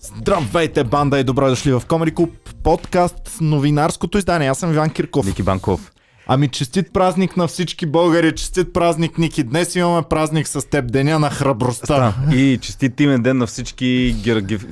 [0.00, 2.30] Здравейте, банда и добро дошли в Комери Клуб,
[2.62, 4.48] подкаст, новинарското издание.
[4.48, 5.26] Аз съм Иван Кирков.
[5.26, 5.92] Ники Банков.
[6.26, 9.42] Ами честит празник на всички българи, честит празник Ники.
[9.42, 12.14] Днес имаме празник с теб, деня на храбростта.
[12.34, 14.66] И честит имен ден на всички гергив...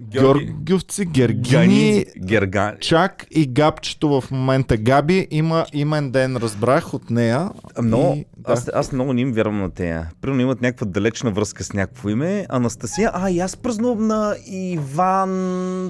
[0.00, 2.74] Георгиовци, Гергини, Герга...
[2.80, 4.76] Чак и Габчето в момента.
[4.76, 7.50] Габи има имен ден, разбрах от нея.
[7.82, 8.52] Но и, да.
[8.52, 10.10] аз, аз много не им вярвам на тея.
[10.20, 12.46] Примерно имат някаква далечна връзка с някакво име.
[12.48, 15.30] Анастасия, а и аз празнувам на Иван,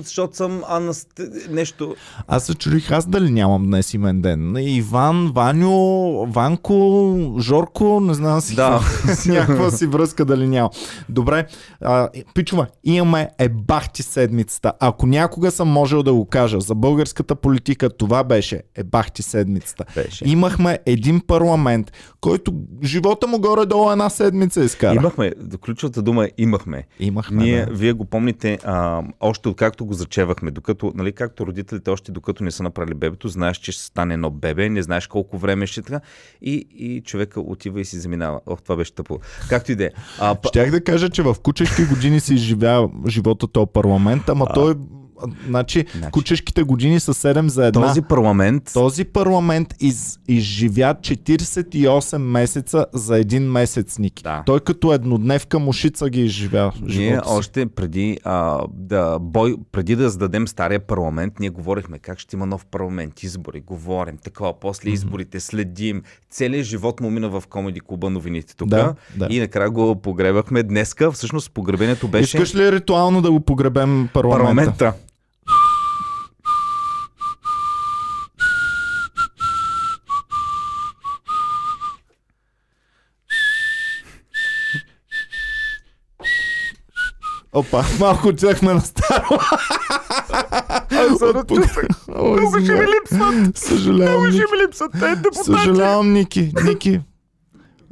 [0.04, 1.20] защото съм Анаст...
[1.50, 1.96] нещо.
[2.28, 4.56] Аз се чудих аз дали нямам днес имен ден.
[4.58, 8.54] Иван, Ваню, Ванко, Жорко, не знам си.
[8.54, 8.80] Да.
[9.06, 10.70] с някаква си връзка дали няма.
[11.08, 11.46] Добре,
[11.80, 13.28] а, пичува, имаме
[13.92, 14.72] ебахти седмицата.
[14.80, 19.84] Ако някога съм можел да го кажа за българската политика, това беше ебахти седмицата.
[19.94, 20.24] Беше.
[20.28, 22.52] Имахме един парламент, който
[22.84, 24.94] живота му горе-долу една седмица изкара.
[24.94, 25.32] Имахме,
[25.64, 26.86] ключовата дума е имахме.
[27.00, 27.72] Имахме, Ние, да.
[27.72, 32.50] вие го помните, а, още откакто го зачевахме, докато, нали, както родителите още докато не
[32.50, 36.00] са направили бебето, знаеш, че ще стане едно бебе, не знаеш колко време ще така
[36.42, 38.40] и, и човека отива и си заминава.
[38.46, 39.18] Ох, това беше тъпо.
[39.48, 39.90] Както и да е.
[40.48, 43.46] Щях да кажа, че в кучешки години си изживя живота
[43.82, 44.76] този парламент, ама той, а,
[45.46, 46.10] значи, Значи.
[46.10, 47.82] кучешките години са 7 за една.
[47.82, 54.22] този парламент Този парламент из, изживя 48 месеца за един месец, Ники.
[54.22, 54.42] Да.
[54.46, 57.20] Той като еднодневка мушица ги изживя Ние си.
[57.26, 62.46] още преди, а, да, бой, преди да зададем стария парламент, ние говорихме как ще има
[62.46, 66.02] нов парламент, избори, говорим, такова, после изборите следим.
[66.30, 68.68] Целият живот му мина в комеди клуба новините тук.
[68.68, 69.26] Да, да.
[69.30, 70.62] И накрая го погребахме.
[70.62, 74.44] Днеска, всъщност, погребението беше Искаш ли ритуално да го погребем парламента?
[74.44, 74.92] парламента.
[87.52, 89.38] Опа, малко отидахме на старо.
[92.16, 93.56] О, Много ще ми липсват.
[93.58, 94.92] Съжалявам, Много ще ми липсват.
[94.92, 95.44] Те депутати.
[95.44, 96.52] Съжалявам, Ники.
[96.64, 97.00] Ники.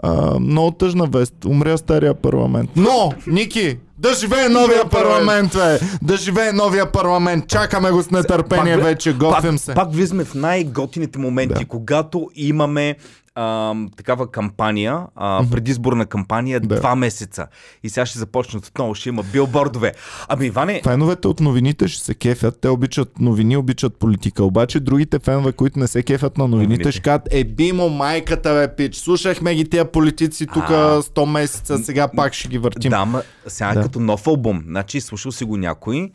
[0.03, 1.35] А, много тъжна вест.
[1.45, 2.71] Умря стария парламент.
[2.77, 5.79] Но, Ники, да живее новия парламент, бе!
[6.03, 7.49] Да живее новия парламент!
[7.49, 9.75] Чакаме го с нетърпение Пак, вече, готвим пак, се.
[9.75, 11.65] Пак влизаме в най-готините моменти, да.
[11.65, 12.97] когато имаме
[13.35, 16.77] ам, такава кампания, а, предизборна кампания, Да.
[16.77, 17.47] два месеца.
[17.83, 19.93] И сега ще започнат отново, ще има билбордове.
[20.29, 22.59] Ами, Иване, Феновете от новините ще се кефят.
[22.61, 24.45] Те обичат новини, обичат политика.
[24.45, 26.93] Обаче другите фенове, които не се кефят на новините, Новините.
[26.93, 28.97] ще кажат, е бимо майката, бе, пич.
[28.97, 31.03] Слушахме ги тия политици тук А.
[31.03, 32.91] 100 месеца, сега пак ще ги въртим.
[32.91, 33.75] да, ма, сега Да.
[33.75, 33.83] да.
[33.83, 34.63] като нов албум.
[34.67, 36.11] Значи, слушал си го някой, е,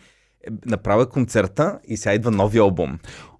[0.65, 2.97] направя концерта и сега идва новия албум.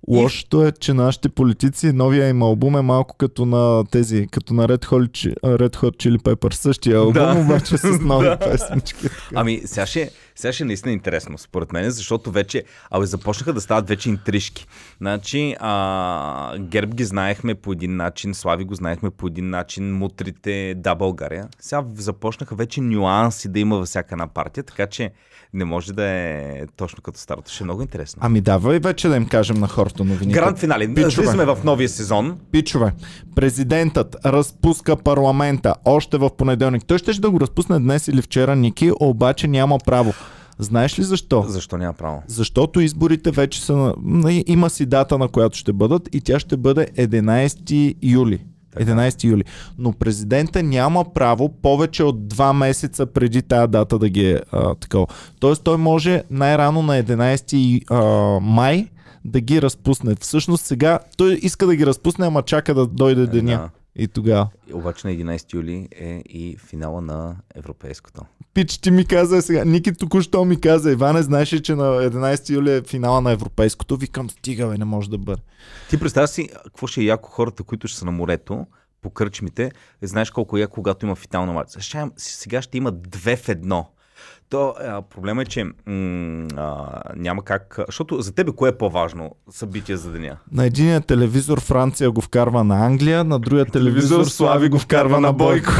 [0.08, 4.68] Лошото е, че нашите политици, новия им албум е малко като на тези, като на
[4.68, 6.54] Red Hot, Red Hot Chili Peppers.
[6.54, 7.40] Същия албум, Да.
[7.40, 8.40] обаче с нови Да.
[8.40, 9.08] песнички.
[9.36, 13.62] Ами, сега ще, сега ще е наистина интересно, според мен, защото вече, абе, започнаха да
[13.62, 14.68] стават вече интрижки.
[15.02, 20.74] Значи, а, Герб ги знаехме по един начин, Слави го знаехме по един начин, мутрите,
[20.78, 21.48] да, България.
[21.60, 25.12] Сега започнаха вече нюанси да има във всяка една партия, така че
[25.54, 27.52] не може да е точно като старото.
[27.52, 28.20] Ще е много интересно.
[28.26, 30.40] Ами давай вече да им кажем на хората новините.
[30.40, 30.88] Гранд финали.
[30.88, 32.40] Влизаме в новия сезон.
[32.52, 32.94] Пичове,
[33.36, 36.86] президентът разпуска парламента още в понеделник.
[36.88, 40.14] Той ще да го разпусне днес или вчера, Ники, обаче няма право.
[40.60, 41.46] Знаеш ли защо?
[41.48, 42.24] Защо няма право?
[42.28, 43.94] Защото изборите вече са...
[43.98, 48.40] на- Има си дата, на която ще бъдат и тя ще бъде 11 юли.
[48.76, 49.44] 11 юли.
[49.78, 54.76] Но президента няма право повече от два месеца преди тази дата да ги е а,
[54.76, 55.08] такова.
[55.40, 58.04] Тоест той може най-рано на 11 а,
[58.42, 58.88] май
[59.26, 60.16] да ги разпусне.
[60.16, 63.52] Всъщност сега той иска да ги разпусне, ама чака да дойде деня.
[63.52, 63.70] Да.
[63.96, 64.50] И тогава.
[64.74, 68.22] Обаче на 11 юли е и финала на Европейското.
[68.54, 69.66] Пич, ти ми каза сега.
[69.66, 70.92] Ники току-що ми каза.
[70.92, 73.98] Иване, знаеш ли, че на 11 юли е финала на Европейското?
[73.98, 75.42] Викам, стига, бе, не може да бъде.
[75.90, 78.66] Ти представя си какво ще е яко хората, които ще са на морето,
[79.02, 79.72] по кръчмите.
[80.02, 81.72] Знаеш колко е когато има финал на матч.
[82.18, 83.90] Сега ще има две в едно.
[84.50, 87.80] То а, проблема е, че м- а, няма как.
[87.88, 90.38] Защото за тебе кое е по-важно събитие за деня?
[90.52, 95.34] На единия телевизор Франция го вкарва на Англия, на другия телевизор Слави го вкарва на
[95.34, 95.72] Бойко.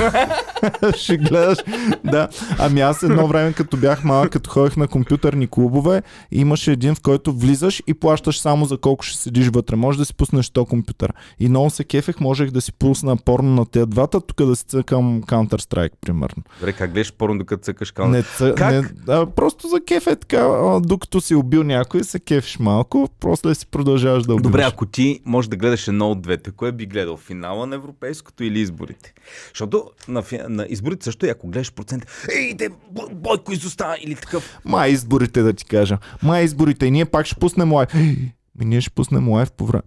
[0.96, 1.58] ще гледаш.
[2.04, 2.28] Да.
[2.60, 7.02] Ами аз едно време, като бях малък, като ходех на компютърни клубове, имаше един, в
[7.02, 9.76] който влизаш и плащаш само за колко ще седиш вътре.
[9.76, 11.14] Може да си пуснеш то компютър.
[11.40, 14.66] И много се кефех, можех да си пусна порно на тези двата, тук да си
[14.66, 16.44] цъкам Counter-Strike, примерно.
[16.60, 18.24] Добре, как гледаш порно, докато цъкаш Не, каунтер?
[18.38, 18.54] ц...
[18.58, 18.72] Как?
[18.72, 23.10] не а, просто за кеф е така, а, докато си убил някой, се кефиш малко,
[23.20, 24.52] после си продължаваш да убиваш.
[24.52, 27.18] Добре, ако ти можеш да гледаш едно от двете, кое би гледал?
[27.18, 29.14] Финала на европейското или изборите?
[29.50, 32.06] Защото на, на изборите също и ако гледаш процент,
[32.36, 34.60] ей, те, Бо- Бойко изостава или такъв.
[34.66, 35.98] Май изборите да ти кажа.
[36.24, 37.90] Май изборите и ние пак ще пуснем лайв.
[37.96, 39.84] Ей, Ми ние ще пуснем лайв по време.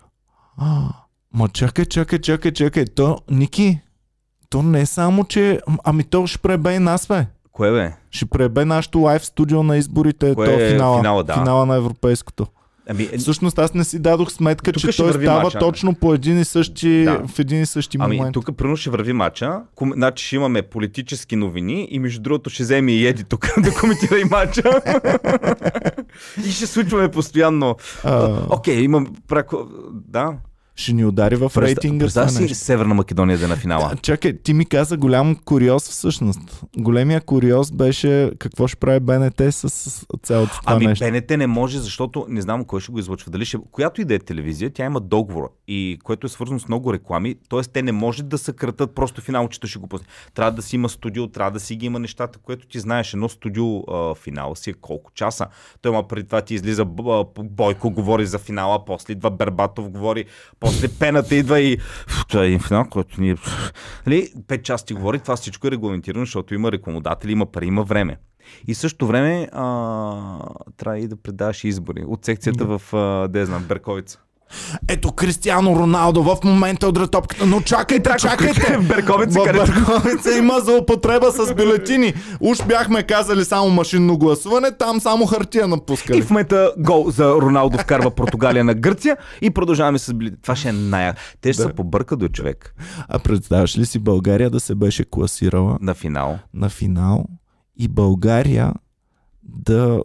[1.35, 2.85] Ма чакай, чакай, чакай, чакай.
[2.85, 3.81] То, Ники,
[4.51, 5.61] то не е само, че...
[5.85, 7.27] Ами то ще пребе и нас, бе.
[7.53, 7.93] Кое бе?
[8.11, 10.35] Ще пребе нашото лайв студио на изборите.
[10.35, 11.35] Кое то е финала, финала, да.
[11.35, 12.47] финала на европейското.
[12.91, 15.59] Ами, е, Всъщност аз не си дадох сметка, че той става мача.
[15.59, 17.23] точно по един и същи, Да.
[17.27, 18.35] в един и същи ами момент.
[18.35, 19.93] тук примерно ще върви мача, ком...
[19.93, 24.19] значи ще имаме политически новини и между другото ще вземе и Еди тук да коментира
[24.19, 24.63] и мача.
[26.47, 27.77] и ще случваме постоянно.
[28.51, 29.67] Окей, имам прако...
[29.93, 30.33] Да.
[30.79, 32.05] Ще ни удари в рейтинга.
[32.05, 32.57] Представя си нещо.
[32.57, 33.91] Северна Македония да е на финала.
[33.93, 36.65] А, Чакай, ти ми каза голям куриоз всъщност.
[36.77, 41.05] Големия куриоз беше какво ще прави БНТ с, с цялото това Ами нещо.
[41.05, 43.31] БНТ не може, защото не знам кой ще го излъчва.
[43.31, 43.59] Дали ще...
[43.73, 47.35] Която и да е телевизия, тя има договор и което е свързано с много реклами,
[47.51, 47.61] т.е.
[47.61, 50.07] те не може да съкратат просто финалчето ще го пусне.
[50.35, 53.15] Трябва да си има студио, трябва да си ги има нещата, което ти знаеш.
[53.15, 55.47] Едно студио а, финал си е колко часа.
[55.83, 56.85] Той има преди това ти излиза
[57.39, 60.25] Бойко говори за финала, после идва Бербатов говори,
[60.69, 61.79] после пената идва и
[62.09, 63.37] «Ф, това е финал, който ние...
[64.07, 67.83] Нали, пет часа ти говори, това всичко е регламентирано, защото има рекламодатели, има пари, има
[67.83, 68.19] време.
[68.67, 69.65] И в същото време а,
[70.77, 74.21] трябва и да предаваш избори от секцията в, а, де знам, Берковица.
[74.89, 78.77] Ето Кристиано Роналдо в момента удра топката, но чакайте, чакайте!
[78.79, 79.73] В Берковица, В където...
[79.73, 82.15] Бърковица има злоупотреба с бюлетини.
[82.41, 86.23] Уж бяхме казали само машинно гласуване, там само хартия И напускали.
[86.23, 90.37] в момента гол за Роналдо вкарва Португалия на Гърция и продължаваме с билети.
[90.43, 91.69] Това ще е най Те ще Да.
[91.69, 92.75] се побърка до човек
[93.09, 96.39] А представяш ли си България да се беше класирала на финал.
[96.55, 97.25] на финал
[97.77, 98.73] и България
[99.43, 100.03] да...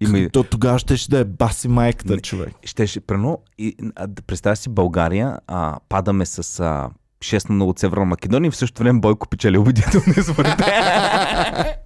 [0.00, 2.20] Има и- То тогава ще, ще да е баси майката, Не.
[2.20, 2.54] човек.
[2.64, 6.88] Ще, ще прено, и, а, представя си България, а, падаме с а,
[7.20, 10.64] 6 на 0 от Северна Македония и в същото време Бойко печели убедително изборите.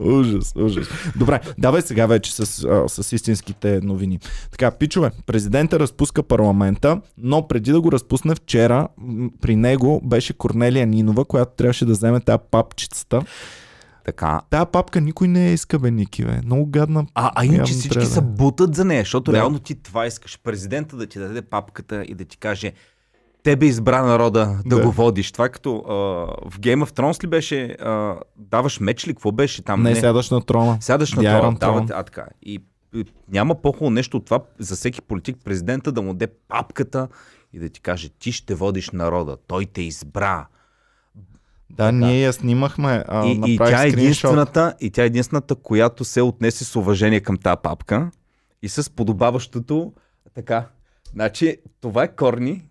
[0.00, 0.88] Ужас, ужас.
[1.16, 4.18] Добре, давай сега вече с, а, с истинските новини.
[4.50, 8.88] Така, пичове, президента разпуска парламента, но преди да го разпусне вчера,
[9.40, 13.22] при него беше Корнелия Нинова, която трябваше да вземе тази папчицата.
[14.08, 14.40] Така.
[14.50, 16.40] Тая папка никой не я иска, бе, Ники, бе.
[16.44, 17.06] Много гадна.
[17.14, 18.22] А, а иначе всички трябва са е.
[18.22, 19.36] бутат за нея, защото Да.
[19.36, 20.38] реално ти това искаш.
[20.44, 22.72] Президента да ти даде папката и да ти каже
[23.42, 24.82] тебе избра народа да, Да.
[24.82, 25.32] го водиш.
[25.32, 25.92] Това е като а,
[26.50, 29.14] в Game of Thrones ли беше а, даваш меч ли?
[29.14, 29.82] Какво беше там?
[29.82, 30.78] Не, сядаш на трона.
[30.80, 32.00] Сядаш на Iron давате, Throne.
[32.00, 32.26] а така.
[32.42, 32.60] И,
[32.94, 37.08] и няма по-хубаво нещо от това за всеки политик, президента да му даде папката
[37.52, 40.46] и да ти каже, ти ще водиш народа, той те избра.
[41.70, 43.04] Да, ние я снимахме.
[43.08, 47.20] А, и, и тя е единствената, и тя е единствената, която се отнесе с уважение
[47.20, 48.10] към тази папка
[48.62, 49.92] и с подобаващото
[50.34, 50.68] така.
[51.12, 52.67] Значи, това е корни,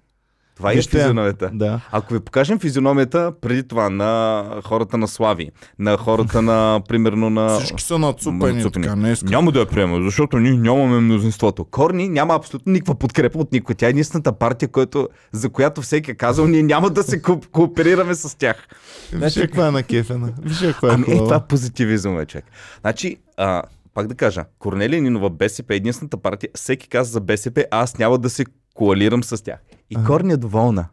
[0.58, 1.04] това е Вижте я.
[1.04, 1.50] физиономията.
[1.54, 1.82] Да.
[1.92, 5.50] Ако ви покажем физиономията преди това на хората на Слави,
[5.80, 7.50] на хората на, примерно на...
[7.50, 8.84] Всички са нацупени, Нацупени.
[8.84, 9.30] така, не искам.
[9.30, 11.66] Няма да я приема, защото ние нямаме мнозинството.
[11.66, 13.76] Корни няма абсолютно никаква подкрепа от никой.
[13.76, 17.48] Тя е единствената партия, който, за която всеки е казал, ние няма да се ко-
[17.48, 18.68] кооперираме с тях.
[19.14, 20.34] Виж я каква е накефена.
[20.42, 22.46] Виж я каква е Ами е, това е позитивизъм, е, човек.
[22.82, 23.64] Значи, а,
[23.94, 27.98] пак да кажа, Корнелия Нинова, БСП е единствената партия, всеки каза за БСП, а аз
[27.98, 28.46] няма да се
[28.78, 29.60] коалирам с тях.
[29.92, 30.06] И Ага.
[30.06, 30.86] Корни е доволна.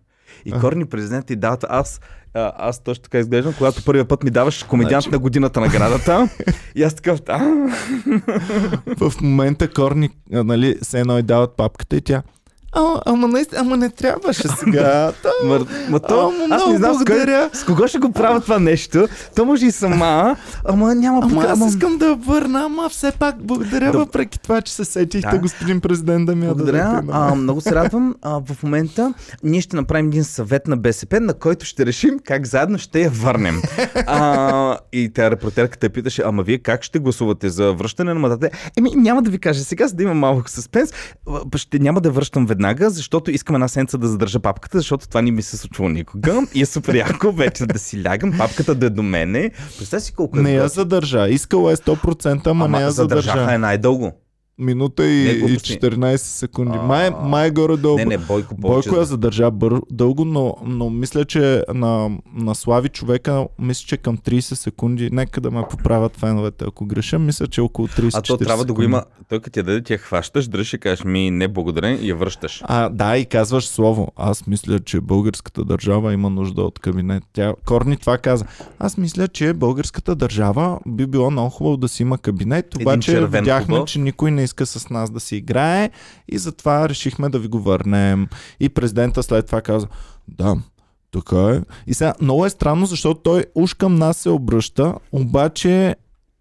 [0.45, 2.01] И Корни президент и дават аз,
[2.35, 6.29] а, аз точно така изглеждам, когато първия път ми даваш комедиант Значи- на годината наградата.
[6.75, 7.38] и аз такъв, а,
[8.99, 12.23] В момента Корни, нали, се едно и дават папката и тя
[12.75, 15.12] А, ама, не, ама не трябваше сега.
[15.23, 17.50] Та, Ма, ма то, Ама аз не знам с, кой, благодаря.
[17.52, 19.07] с кого ще го правя това нещо.
[19.37, 23.37] То може и сама, ама няма Ама пока- аз искам да върна, ама все пак
[23.38, 23.99] благодаря, Да.
[23.99, 25.38] въпреки това, че се сетихте, Да.
[25.38, 27.02] господин президент, да ми Благодаря.
[27.11, 28.14] А, много се радвам.
[28.23, 29.14] А, в момента
[29.45, 33.11] ние ще направим един съвет на БСП, на който ще решим как заедно ще я
[33.11, 33.62] върнем.
[34.07, 38.49] А, и тя репортерката питаше, ама вие как ще гласувате за връщане на мандата?
[38.76, 40.90] Еми, няма да ви кажа сега, за да има малък съспенс.
[41.54, 45.30] Ще няма да връщам веднага, защото искам една сенца да задържа папката, защото това не
[45.30, 46.47] ми се случва никога.
[46.54, 49.50] И е супер яко вече да си лягам, папката да е до мене.
[49.78, 51.28] Представи си колко е Не я задържа.
[51.28, 53.54] Искала е 100%, ама, не я задържаха задържа.
[53.54, 54.12] е най-дълго.
[54.58, 55.78] Минута и, Не, и глупости.
[55.80, 56.78] 14 секунди.
[56.80, 56.82] А.
[56.82, 57.96] Май, май горе-долу.
[57.96, 58.88] Не, не, Бойко повече.
[58.88, 63.96] Бойко я задържа бър, дълго, но, но мисля, че на, на Слави човека, мисля, че
[63.96, 68.23] към 30 секунди, нека да ме поправят феновете, ако греша, мисля, че около 30 А
[68.23, 68.84] то трябва да го секунди.
[68.84, 69.04] има.
[69.28, 72.08] Той като ти я даде, ти я хващаш, дръж и кажеш ми не благодаря и
[72.08, 72.62] я връщаш.
[72.64, 74.08] А, да, и казваш слово.
[74.16, 77.23] Аз мисля, че българската държава има нужда от кабинет.
[77.32, 78.44] Тя, Корни това каза.
[78.78, 83.75] Аз мисля, че българската държава би било много хубаво да си има кабинет, обаче видяхме,
[83.75, 83.88] хубав.
[83.88, 85.91] че никой не иска с нас да си играе
[86.29, 88.29] и затова решихме да ви го върнем.
[88.61, 89.87] И президента след това каза,
[90.29, 90.57] да,
[91.13, 91.61] така е.
[91.87, 95.97] И сега много е странно, защото той уж към нас се обръща, обаче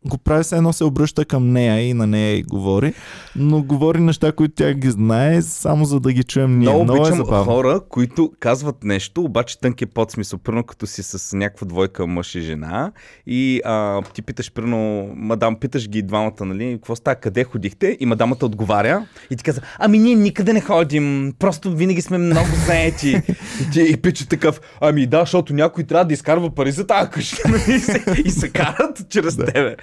[0.06, 2.94] го прави се едно се обръща към нея и на нея и говори,
[3.36, 6.70] но говори неща, които тя ги знае, само за да ги чуем ние.
[6.70, 7.46] Много Много, е обичам забавно.
[7.46, 10.40] хора, които казват нещо, обаче тънки подсмисъл.
[10.40, 12.92] Примерно като си с някаква двойка мъж и жена
[13.28, 17.98] и а, ти питаш, примерно, мадам, питаш ги двамата, нали, какво става, къде ходихте?
[18.00, 22.50] И мадамата отговаря и ти казва, ами ние никъде не ходим, просто винаги сме много
[22.66, 23.22] заети.
[23.62, 27.10] и, ти, и пича такъв, ами да, защото някой трябва да изкарва пари за тази
[27.10, 29.76] къща нали, и, се, и се карат чрез тебе.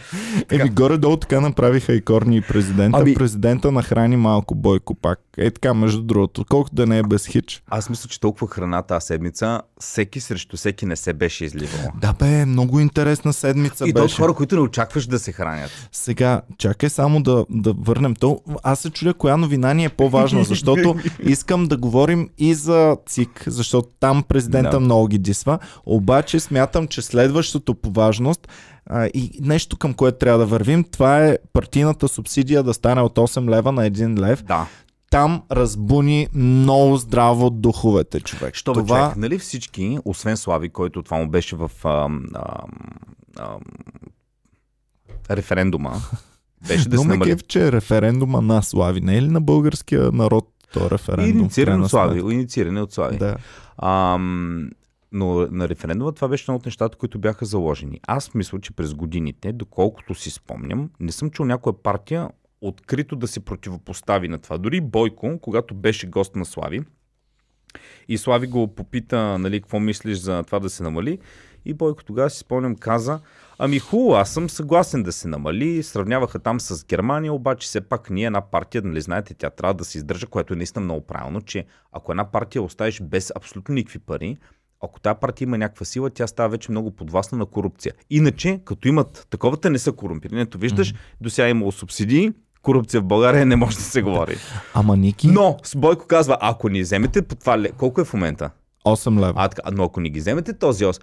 [0.51, 2.99] Еми, горе-долу така направиха и Корни и президента.
[2.99, 3.15] Ами...
[3.15, 5.21] Президента нахрани малко Бойко пак.
[5.39, 7.63] Е така, между другото, колкото да не е без хич.
[7.69, 11.93] Аз мисля, че толкова храна тази седмица, всеки срещу всеки не се беше изливал.
[12.01, 14.17] Да бе, много интересна седмица И то от беше.
[14.17, 15.71] хора, които не очакваш да се хранят.
[15.93, 18.41] Сега, чакай само да, да върнем то.
[18.63, 23.45] Аз се чудя коя новина ни е по-важна, защото искам да говорим и за ЦИК,
[23.47, 24.81] защото там президента Да.
[24.81, 25.59] много ги дисва.
[25.87, 28.49] Обаче смятам, че следващото по важност
[28.93, 33.17] а, и нещо към което трябва да вървим, това е партийната субсидия да стане от
[33.17, 34.43] 8 лева на 1 лев.
[34.43, 34.67] Да.
[35.11, 38.55] Там разбуни много здраво духовете, човек.
[38.55, 38.99] Що бе, това...
[39.01, 42.71] човек, нали всички, освен Слави, който това му беше в ам, ам,
[43.39, 43.61] ам,
[45.31, 45.93] референдума,
[46.69, 47.31] беше да Но се намали.
[47.31, 51.49] кеф, че е референдума на Слави, не е ли на българския народ то референдум?
[51.49, 53.19] крайна от Слави, иницииране от Слави.
[53.19, 53.37] Да.
[53.83, 54.71] Ам,
[55.13, 58.01] но на референдума това беше едно от нещата, които бяха заложени.
[58.07, 62.29] Аз мисля, че през годините, доколкото си спомням, не съм чул някоя партия
[62.61, 64.59] открито да се противопостави на това.
[64.59, 66.83] Дори Бойко, когато беше гост на Слави,
[68.09, 71.19] и Слави го попита, нали, какво мислиш за това да се намали.
[71.65, 73.21] И Бойко тогава си спомням каза,
[73.59, 75.83] ами хубаво, аз съм съгласен да се намали.
[75.83, 79.85] Сравняваха там с Германия, обаче все пак ние една партия, нали знаете, тя трябва да
[79.85, 83.99] се издържа, което е наистина много правилно, че ако една партия оставиш без абсолютно никакви
[83.99, 84.39] пари,
[84.81, 87.93] ако тази партия има някаква сила, тя става вече много подвластна на корупция.
[88.11, 90.41] Иначе, като имат такова, те не са корумпирани.
[90.41, 92.33] Ето виждаш, до сега е имало субсидии,
[92.63, 94.37] корупция в България не може да се говори.
[94.75, 98.51] Ама Ники, Но с Бойко казва, ако ни вземете по това, колко е в момента?
[98.87, 99.33] 8 лева.
[99.37, 101.03] А, така, но ако ни ги вземете този 8,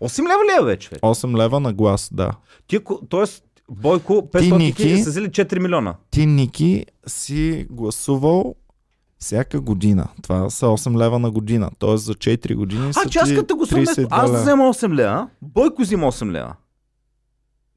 [0.00, 0.90] 8 лева ли е вече?
[0.90, 0.96] бе?
[0.96, 2.30] 8 лева на глас, да.
[2.66, 4.82] Ти, тоест, Бойко, 500 Ники?
[4.82, 5.94] хиляди са взели 4 милиона.
[6.10, 8.54] Ти, Ники, си гласувал
[9.18, 10.08] всяка година.
[10.22, 11.70] Това са 8 лева на година.
[11.78, 15.28] Тоест за 4 години А, че аз като го съм, 32 аз взема 8 лева,
[15.42, 16.54] Бойко взима 8 лева.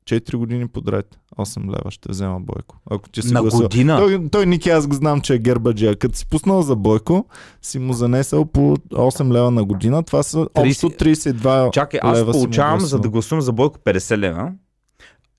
[0.06, 1.20] 4 години подред.
[1.38, 2.78] 8 лева ще взема Бойко.
[2.92, 3.64] Ако ти си На гласувал.
[3.68, 3.98] година?
[3.98, 5.96] Той, той Ники, аз го знам, че е гербаджия.
[5.96, 7.26] Като си пуснал за Бойко,
[7.62, 10.04] си му занесъл по 8 лева на година.
[10.04, 14.18] Това са 30 общо 32 Чакай, аз лева получавам, за да гласувам за Бойко 50
[14.18, 14.52] лева.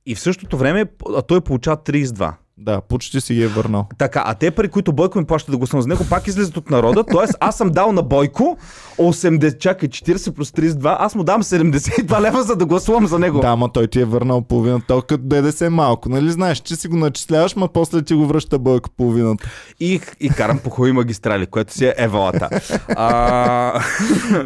[0.07, 0.85] И в същото време
[1.17, 2.33] а той получава 32.
[2.59, 3.87] Да, почти си ги е върнал.
[3.99, 6.71] Така, а те пари, които Бойко ми плаща да гласувам за него, пак излизат от
[6.71, 7.05] народа.
[7.11, 8.59] Тоест, аз съм дал на Бойко
[8.99, 13.41] 80, чакай, 40 плюс 32, аз му дам 72 лева, за да гласувам за него.
[13.41, 14.87] Да, ама той ти е върнал половината.
[14.87, 18.59] То като ДДС малко, нали знаеш, че си го начисляваш, ма после ти го връща
[18.59, 19.49] Бойко половината.
[19.81, 22.49] И, и карам по хубави магистрали, което си е евалата.
[22.89, 23.83] А,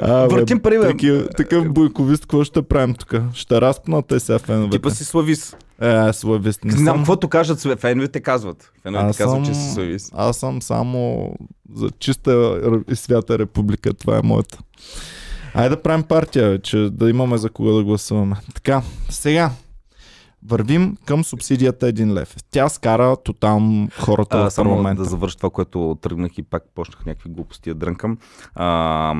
[0.03, 0.61] А, Въртим.
[0.61, 3.15] Такив, такъв бойковист, какво ще правим тук?
[3.35, 4.71] Ще разпнат те сега феновете.
[4.71, 5.57] типа си славис.
[5.80, 6.97] Е, славист не Знам, съм.
[6.97, 8.73] каквото кажат, феновете казват.
[8.83, 10.11] Феновете Аз казват, съм, че си славис.
[10.14, 11.30] аз съм само
[11.75, 13.95] за чиста и свята република.
[13.95, 14.59] Това е моята.
[15.54, 18.37] Айде да правим партия, че да имаме за кого да гласуваме.
[18.54, 19.50] Така, сега
[20.47, 22.37] вървим към субсидията 1 лев.
[22.50, 25.02] Тя скара тотално хората А, в само парламента.
[25.02, 28.18] да завърша това, което тръгнах и пак почнах някакви глупости да дрънкам.
[28.54, 29.14] А,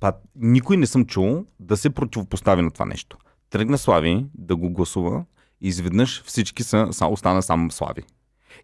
[0.00, 3.16] па, никой не съм чул да се противопостави на това нещо.
[3.50, 5.24] Тръгна Слави да го гласува
[5.62, 8.02] и изведнъж всички са, са остана само Слави.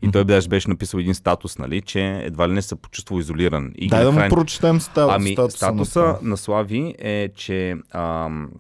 [0.03, 3.73] И той беше, беше написал един статус, нали, че едва ли не се почувствал изолиран.
[3.77, 5.57] И Дай да му нахрани- прочетем статус, Ами, статуса.
[5.57, 8.51] статуса на на, Слави е, че ам,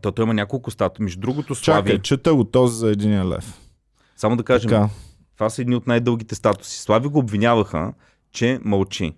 [0.00, 1.02] то, той има няколко статуса.
[1.02, 1.54] Между другото.
[1.54, 3.60] Слави, Чакай, чета го този за един лев.
[4.16, 4.88] само да кажем, Така.
[5.34, 6.80] това са едни от най-дългите статуси.
[6.80, 7.92] Слави го обвиняваха,
[8.32, 9.12] че мълчи.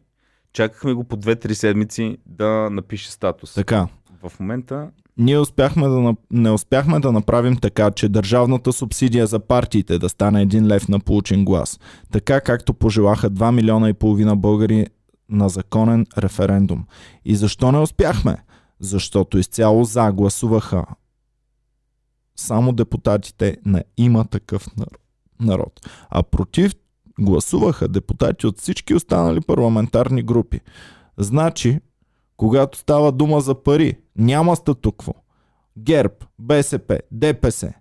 [0.53, 3.55] Чакахме го по 2-3 седмици да напише статус.
[3.55, 3.89] Така.
[4.23, 9.99] В момента Ние успяхме да, не успяхме да направим така, че държавната субсидия за партиите
[9.99, 11.81] да стане един лев на получен глас.
[12.13, 14.87] Така както пожелаха 2 милиона и половина българи
[15.29, 16.87] на законен референдум.
[17.25, 18.37] И защо не успяхме?
[18.81, 20.85] Защото изцяло за гласуваха
[22.37, 24.99] само депутатите на има такъв нар-
[25.41, 25.81] народ.
[26.11, 26.73] А против
[27.21, 30.61] гласуваха депутати от всички останали парламентарни групи.
[31.19, 31.81] Значи,
[32.39, 35.15] когато става дума за пари, няма статукво.
[35.79, 37.73] ГЕРБ, БСП, ДПС.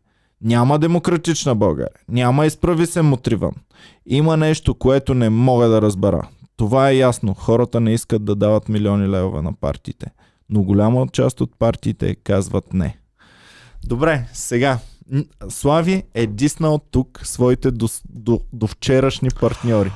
[0.41, 1.99] Няма демократична България.
[2.09, 3.51] Няма изправи се мутриван.
[4.05, 6.27] Има нещо, което не мога да разбера.
[6.57, 7.33] Това е ясно.
[7.33, 10.07] Хората не искат да дават милиони левове на партиите.
[10.49, 12.97] Но голяма част от партиите казват не.
[13.85, 14.79] Добре, сега.
[15.49, 19.91] Слави е диснал тук своите до, до, до вчерашни партньори.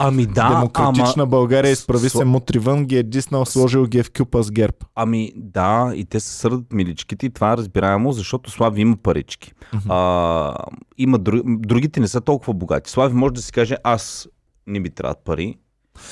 [0.00, 4.02] Ами да, Демократична ама, България изправи с- се мутривън, ги е диснал, сложил ги е
[4.02, 4.84] в кюпа с герб.
[4.94, 9.52] ами да, и те се сърдат миличките и това е разбираемо, защото Слави има парички.
[9.88, 10.54] А,
[10.98, 12.90] има друг, другите не са толкова богати.
[12.90, 14.28] Слави може да си каже, аз
[14.66, 15.56] не ми трябват пари.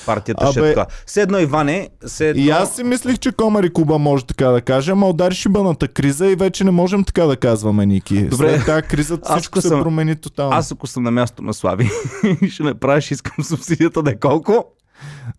[0.05, 0.85] Партията ще е Абе- така.
[1.05, 2.43] Все едно Иване, все едно...
[2.43, 6.27] И аз си мислих, че Комари Куба може така да каже, ама удари шибаната криза
[6.27, 8.27] и вече не можем така да казваме, Ники.
[8.27, 8.49] Добре.
[8.49, 10.55] След тази криза всичко се промени тотално.
[10.55, 11.89] Аз ако съм на място на Слави,
[12.49, 14.65] ще направиш, искам субсидията да е колко?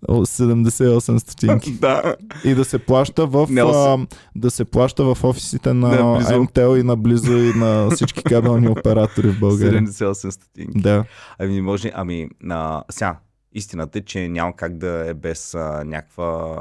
[0.09, 1.73] О, 78 стотинки.
[1.81, 2.15] да.
[2.45, 6.21] и да се плаща в а, да се плаща в офисите на.
[6.39, 9.83] МТЛ и наблизо и на всички кабелни оператори в България.
[9.83, 10.81] 78 стотинки.
[10.81, 11.05] Да.
[11.39, 13.17] Ами може, ами на, сега,
[13.53, 16.59] истината е, че няма как да е без а, някаква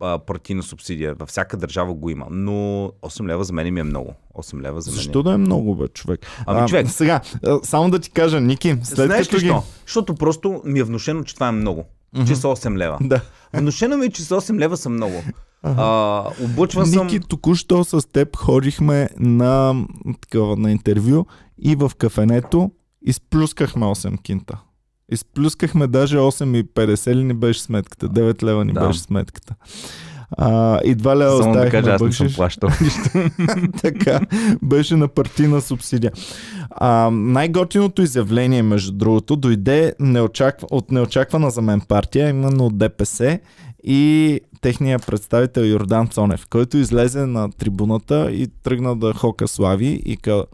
[0.00, 1.14] а, партийна субсидия.
[1.14, 4.14] Във всяка държава го има, но 8 лева за мен ми е много.
[4.34, 4.96] 8 лева за мен.
[4.96, 6.26] Защо да е много, бе, човек?
[6.46, 6.90] Ами, човек.
[6.90, 9.46] Сега, а, само да ти кажа, Ники, след Знаеш като ли ги...
[9.46, 9.62] що?
[9.86, 11.84] Защото просто ми е внушено, че това е много.
[12.26, 12.98] Че са 8 лева.
[13.00, 13.20] Да.
[13.52, 15.22] Внушено ми е, че са 8 лева са много.
[15.62, 17.06] А, облъчван съм...
[17.06, 19.84] Ники, току-що с теб ходихме на,
[20.20, 21.24] такова, на интервю
[21.58, 22.70] и в кафенето
[23.02, 24.58] изплюскахме 8 кинта.
[25.08, 28.08] Изплюскахме даже 8,50 ли ни беше сметката?
[28.08, 28.86] 9 лева ни Да.
[28.86, 29.54] беше сметката.
[30.30, 32.36] А, и 2 лева Само да кажа, аз не съм бъкшиш.
[32.36, 33.10] плащал нищо.
[33.82, 34.20] така,
[34.62, 36.12] беше на партийна субсидия.
[36.70, 43.38] А, най-готиното изявление, между другото, дойде неочаква, от неочаквана за мен партия, именно от ДПС
[43.84, 50.16] и техния представител Йордан Цонев, който излезе на трибуната и тръгна да хока слави и
[50.16, 50.44] каза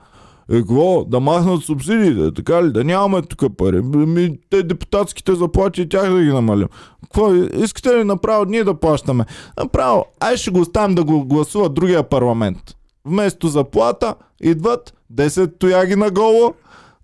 [0.51, 1.05] е, какво?
[1.05, 2.73] Да махнат субсидиите, така ли?
[2.73, 3.83] Да нямаме тук пари.
[3.83, 6.69] Ми, те депутатските заплати и тях да ги намалим.
[7.03, 7.35] Какво?
[7.35, 9.25] Искате ли направо ние да плащаме?
[9.59, 12.77] Направо, ай ще го оставим да го гласува другия парламент.
[13.05, 16.55] Вместо заплата идват 10 тояги на голо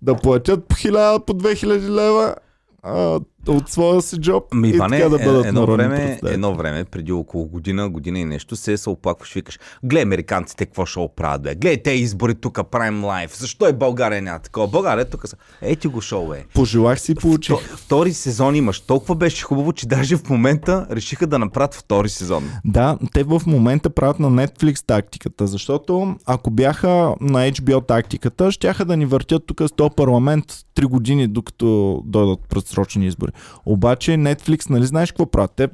[0.01, 2.35] да платят по 1000, по 2000 лева
[2.83, 6.55] а, от своя си джоб Ами, и Иване, така да е- бъдат едно, време, едно
[6.55, 10.99] време, преди около година, година и нещо, се се оплакваш, викаш, гледай американците какво ще
[10.99, 11.55] оправят, бе.
[11.55, 13.39] Гледай те избори тук, правим лайф.
[13.39, 14.67] Защо е България няма такова?
[14.67, 15.35] България тук са.
[15.61, 16.45] Ети го шоу, е.
[16.53, 17.55] Пожелах си и получих.
[17.55, 18.79] Вто- Втори сезон имаш.
[18.79, 22.49] Толкова беше хубаво, че даже в момента решиха да направят втори сезон.
[22.65, 26.87] Да, те в момента правят на Netflix тактиката, защото ако бяха
[27.21, 32.39] на HBO тактиката, щяха да ни въртят тук с този парламент 3 години, докато дойдат
[32.49, 33.28] предсрочни избори.
[33.65, 35.51] Обаче Netflix, нали знаеш какво правят?
[35.55, 35.67] Те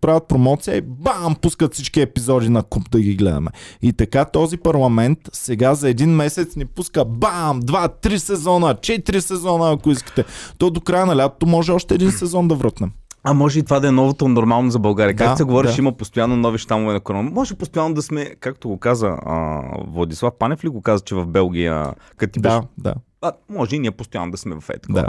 [0.00, 3.50] правят промоция и бам, пускат всички епизоди на куп да ги гледаме.
[3.82, 9.20] И така този парламент сега за един месец ни пуска бам, два, три сезона, четири
[9.20, 10.24] сезона, ако искате.
[10.58, 12.92] То до края на лятото може още един сезон да вратнем.
[13.24, 15.14] А може и това да е новото нормално за България.
[15.14, 15.82] Да, се говориш, да.
[15.82, 17.30] има постоянно нови щамове на корона.
[17.30, 21.26] Може постоянно да сме, както го каза а, Владислав Панев ли го каза, че в
[21.26, 22.56] Белгия, като ти беше...
[22.56, 22.94] Да, да.
[23.22, 24.92] А, може и ние постоянно да сме в ето.
[24.92, 25.08] Да.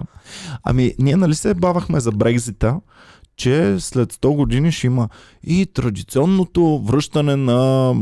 [0.63, 2.79] Ами, ние нали се бавахме за Брекзита,
[3.39, 5.09] че след 100 години ще има
[5.43, 7.93] и традиционното връщане на,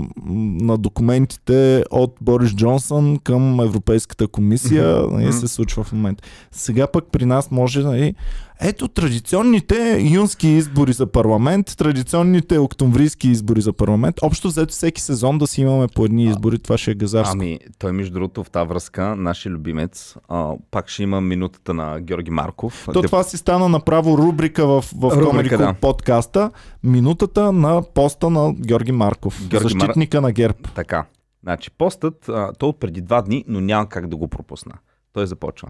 [0.61, 5.15] на документите от Борис Джонсън към Европейската комисия Мгм.
[5.15, 6.23] нали, се случва в момента.
[6.51, 8.15] Сега пък при нас може нали,
[8.61, 14.15] ето традиционните юнски избори за парламент, традиционните октомврийски избори за парламент.
[14.21, 17.33] Общо взето всеки сезон да си имаме по едни избори, това ще е газарско.
[17.33, 22.01] Ами, той между другото в тази връзка, нашия любимец, а, пак ще има минутата на
[22.01, 22.87] Георги Марков.
[22.93, 25.73] То Деп- това си стана направо рубрика в, в Рубрика, да.
[25.73, 26.51] подкаста.
[26.83, 29.47] Минутата на поста на Георги Марков.
[29.47, 30.57] Георги Мар- защитника на ГЕРБ.
[30.75, 31.05] Така.
[31.43, 34.73] Значи, постът, а, той от преди два дни, но няма как да го пропусна.
[35.13, 35.69] Той започва.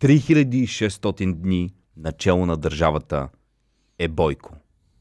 [0.00, 3.28] 3600 дни начало на държавата
[3.98, 4.56] е Бойко.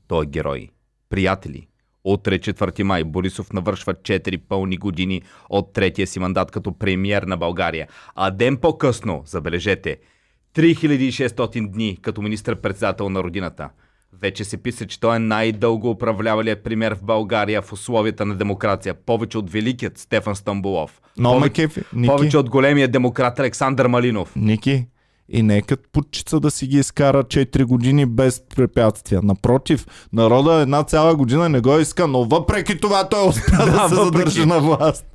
[0.07, 0.69] Той е герой.
[1.09, 1.67] Приятели,
[2.03, 7.37] утре 4 май Борисов навършва 4 пълни години от третия си мандат като премьер на
[7.37, 7.87] България.
[8.15, 9.97] А ден по-късно, забележете,
[10.55, 13.69] 3600 дни като министър-председател на родината.
[14.13, 18.93] Вече се писа, че той е най-дълго управлявалият пример в България в условията на демокрация.
[18.93, 21.01] Повече от великият Стефан Стамбулов.
[21.17, 21.69] Но повече.
[21.93, 24.35] Ники, повече от големия демократ Александър Малинов.
[24.35, 24.87] Ники,
[25.29, 29.21] и нека путчица да си ги изкара 4 години без препятствия.
[29.23, 33.89] Напротив, народа една цяла година не го иска, но въпреки това той успя да, Да,
[33.89, 35.05] се задържи на власт.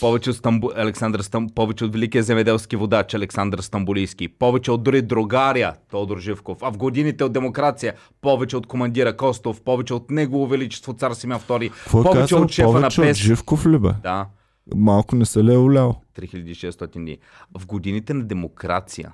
[0.00, 0.70] Повече от, Стамбу...
[0.76, 1.48] Александър Стам...
[1.54, 4.28] повече от великия земеделски водач Александър Стамбулийски.
[4.28, 6.58] Повече от дори другаря Тодор Живков.
[6.62, 9.60] А в годините от демокрация повече от командира Костов.
[9.60, 11.70] Повече от негово величество цар Симеон II.
[11.70, 12.42] Какво повече казал?
[12.42, 13.16] от шефа повече на от ПЕС.
[13.18, 13.90] Живков ли бе?
[14.02, 14.26] Да.
[14.74, 16.00] Малко не се ли е улял?
[16.18, 17.18] 3600 дни.
[17.58, 19.12] В годините на демокрация.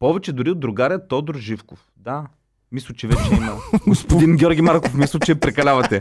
[0.00, 1.78] Повече дори от другаря Тодор Живков.
[1.96, 2.26] Да.
[2.72, 3.52] Мисля, че вече има.
[3.86, 6.00] Господин Георги Марков, мисля, че прекалявате.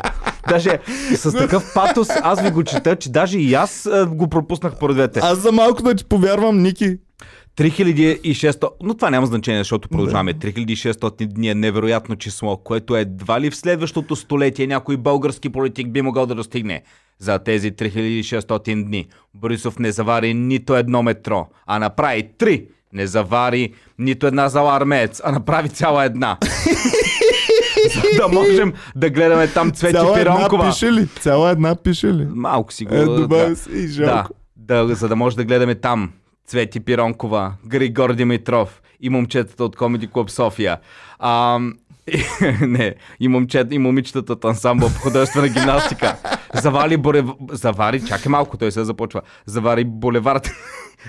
[0.50, 0.80] Даже
[1.16, 5.20] с такъв патос аз ви го чета, че даже и аз го пропуснах по двете.
[5.24, 6.98] Аз за малко да ти повярвам, Ники.
[7.58, 10.34] 3600, но това няма значение, защото продължаваме.
[10.34, 16.02] 3600 дни е невероятно число, което едва ли в следващото столетие някой български политик би
[16.02, 16.84] могъл да достигне.
[17.20, 22.68] За тези 3600 дни Борисов не завари нито едно метро, а направи три.
[22.94, 26.38] Не завари нито една зала армеец, а направи цяла една.
[28.18, 30.70] Да можем да гледаме там Цвети Цяла една Пиронкова.
[30.70, 31.08] пише ли?
[31.08, 32.28] Цяла една пише ли?
[32.30, 32.96] Малко си го...
[32.96, 33.16] Е, да.
[33.16, 34.32] добавя се и Да, жалко.
[34.56, 36.12] да, за да може да гледаме там
[36.48, 40.78] Цвети Пиронкова, Григор Димитров и момчетата от Комеди Клуб София.
[41.20, 41.60] А,
[42.62, 46.16] не, и, момчет, и момичетата от ансамбъл по художествена гимнастика.
[46.54, 47.26] Завали Борев...
[47.52, 49.22] Завари, чакай малко, той се започва.
[49.46, 50.52] Завари булевард...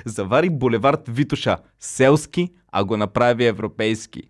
[0.05, 1.57] Завари булевард Витуша.
[1.81, 4.23] Селски, а го направи европейски.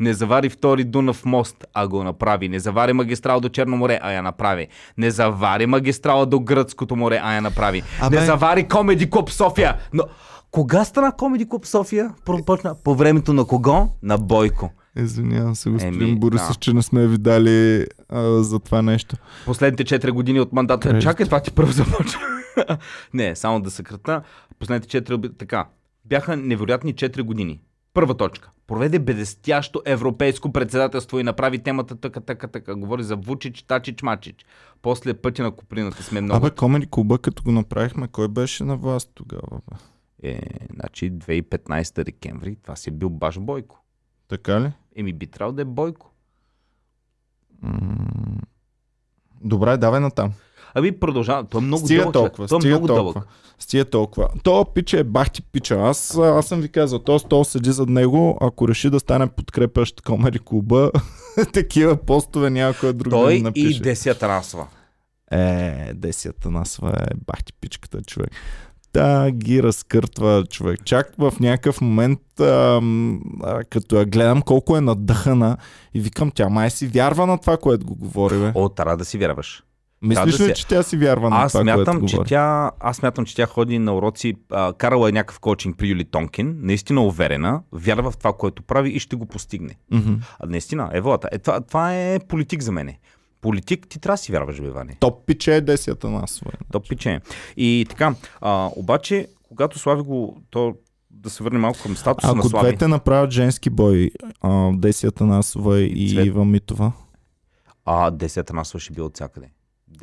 [0.00, 2.48] Не завари втори Дунав мост, а го направи.
[2.48, 4.68] Не завари магистрала до Черно море, а я направи.
[4.98, 7.82] Не завари магистрала до Гръцкото море, а я направи.
[8.00, 8.20] Абе.
[8.20, 9.76] Не завари Комеди Клуб София.
[9.92, 10.02] Но
[10.50, 12.14] кога стана Комеди Клуб София?
[12.24, 13.88] Пропочна по времето на кого?
[14.02, 14.70] На Бойко.
[14.96, 16.54] Извинявам се, господин Еми, Борисов, да.
[16.54, 19.16] че не сме ви дали а, за това нещо.
[19.44, 20.88] Последните 4 години от мандата.
[20.88, 21.02] Кредит.
[21.02, 22.20] Чакай, това ти първо започва.
[23.14, 24.22] не, само да съкрата.
[24.58, 25.68] Последните 4 оби- така.
[26.04, 27.60] Бяха невероятни 4 години.
[27.94, 28.50] Първа точка.
[28.66, 32.74] Проведе бедестящо европейско председателство и направи темата така, така, така.
[32.74, 34.46] Говори за Вучич, Тачич, Мачич.
[34.82, 36.46] После пътя на Куприната сме много.
[36.46, 39.42] Абе, Комеди Клуба, като го направихме, кой беше на власт тогава?
[39.70, 39.76] Бе?
[40.22, 40.40] Е,
[40.74, 43.82] значи 2015 декември, това си е бил баш Бойко.
[44.28, 44.72] Така ли?
[44.96, 46.07] Еми би трябвало да е Бойко.
[49.44, 50.32] Добре, давай натам.
[50.74, 51.44] Ами продължава.
[51.44, 52.14] Той е много стига дълъг.
[52.14, 52.48] толкова.
[52.48, 53.12] Той е много толкова.
[53.12, 53.28] дълъг.
[53.58, 54.28] Стига толкова.
[54.42, 55.74] То пича е бахти пича.
[55.74, 60.00] Аз, аз съм ви казал, то стол седи зад него, ако реши да стане подкрепящ
[60.00, 60.90] Комеди Клуба,
[61.52, 63.82] такива постове някой друг да Той и напише.
[63.82, 64.66] Деся Тарасова.
[65.30, 68.30] Е, десята насва е бахти пичката, човек.
[68.92, 70.80] Та ги разкъртва човек.
[70.84, 75.56] Чак в някакъв момент, ам, а, като я гледам колко е надъхана
[75.94, 78.52] и викам, тя май си вярва на това, което го говори, бе.
[78.54, 79.62] О, трябва да си вярваш.
[80.02, 82.28] Мислиш да ли, си- че тя си вярва на Аз това, което смятам, че говори?
[82.28, 86.04] тя, аз смятам, че тя ходи на уроци, а, карала е някакъв коучинг при Юли
[86.04, 89.74] Тонкин, наистина уверена, вярва в това, което прави и ще го постигне.
[89.92, 90.12] Мгм.
[90.38, 91.28] А, наистина, е волата.
[91.32, 92.98] Е, това, това е политик за мене.
[93.40, 94.96] Политик, ти трябва да си вярваш, бе, Ване.
[95.00, 96.50] Топ пиче е десята насва.
[96.72, 97.20] Топ пиче.
[97.56, 100.74] И така, а, обаче, когато Слави го, то
[101.10, 102.66] да се върне малко към статуса на Ако Слави.
[102.66, 106.26] двете направят женски бой, а, Десията Насова и Цвет.
[106.26, 106.92] Ива Митова,
[107.84, 109.46] А, десета насла ще бие от всякъде.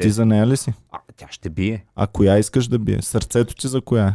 [0.02, 0.74] ти за нея ли си?
[0.92, 1.86] А, тя ще бие.
[1.96, 3.02] А коя искаш да бие?
[3.02, 4.14] Сърцето ти за коя е?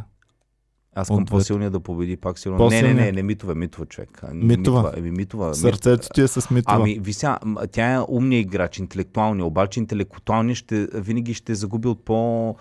[0.95, 1.25] Аз двете.
[1.25, 2.69] по-силния да победи пак сигурно.
[2.69, 4.21] Не, не, не, не, Митова, Митова, човек.
[4.23, 4.93] А, Митова.
[4.97, 5.55] Еми, Митова.
[5.55, 6.77] Сърцето ти е с Митова.
[6.77, 7.39] Ами, вися,
[7.73, 12.57] тя е умният играч, интелектуалния, обаче интелектуалният ще, винаги ще загуби от по...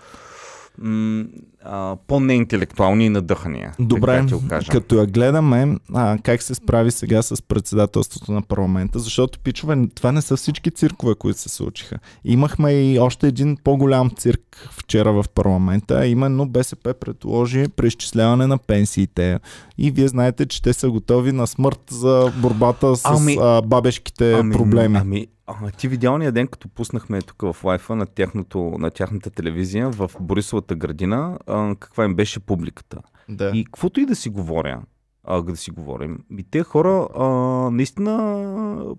[0.82, 1.24] М,
[1.64, 3.74] а, по-неинтелектуални и надъхания.
[3.78, 4.26] Добре,
[4.70, 10.12] като я гледаме, а, как се справи сега с председателството на парламента, защото пичове, това
[10.12, 11.98] не са всички циркове, които се случиха.
[12.24, 18.58] Имахме и още един по-голям цирк вчера в парламента, а именно БСП предложи преизчисляване на
[18.58, 19.38] пенсиите.
[19.78, 24.42] И вие знаете, че те са готови на смърт за борбата с Ами- а, бабешките
[24.52, 24.98] проблеми.
[25.00, 25.26] Ами,
[25.62, 30.10] а, ти видялния ден, като пуснахме тук в лайфа на, тяхното, на тяхната телевизия в
[30.20, 33.02] Борисовата градина, а, каква им беше публиката.
[33.28, 33.50] да.
[33.54, 34.82] И каквото и да си говоря,
[35.24, 37.24] а, да си говорим, ми те хора а,
[37.70, 38.94] наистина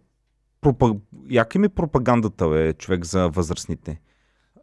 [0.62, 0.96] пропа...
[1.30, 4.02] яка им е пропагандата, бе, човек за възрастните.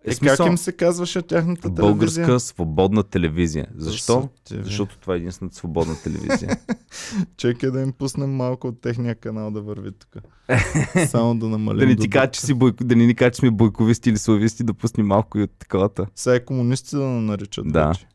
[0.04, 2.24] Е, как им се казваше тяхната телевизия?
[2.24, 3.66] Българска свободна телевизия.
[3.76, 4.30] Защо?
[4.46, 6.56] Защото, Защото това е единствената свободна телевизия.
[7.36, 10.22] Чекай да им пуснем малко от техния канал да върви тук.
[11.06, 11.78] Само да намалим.
[11.78, 12.84] да, не ти кажа, че си бойко...
[12.84, 16.06] да не ни кажа, че сме бойковисти или слависти, да пусни малко и от таковата.
[16.14, 17.72] Сега и комунисти да наричат.
[17.72, 17.88] Да.
[17.88, 18.06] вече.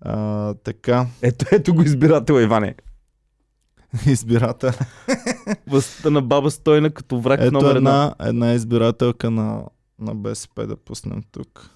[0.00, 1.06] А, така.
[1.22, 2.74] Ето, ето го избирател, Иване.
[4.06, 4.70] избирател.
[5.66, 9.64] Възста на баба Стойна като враг Ето номер една, една избирателка на,
[9.98, 11.70] на БСП да пуснем тук.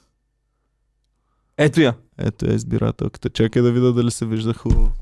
[1.56, 1.94] Ето я.
[2.18, 3.30] Ето е избирателката.
[3.30, 4.92] Чакай да видя дали се вижда хубаво.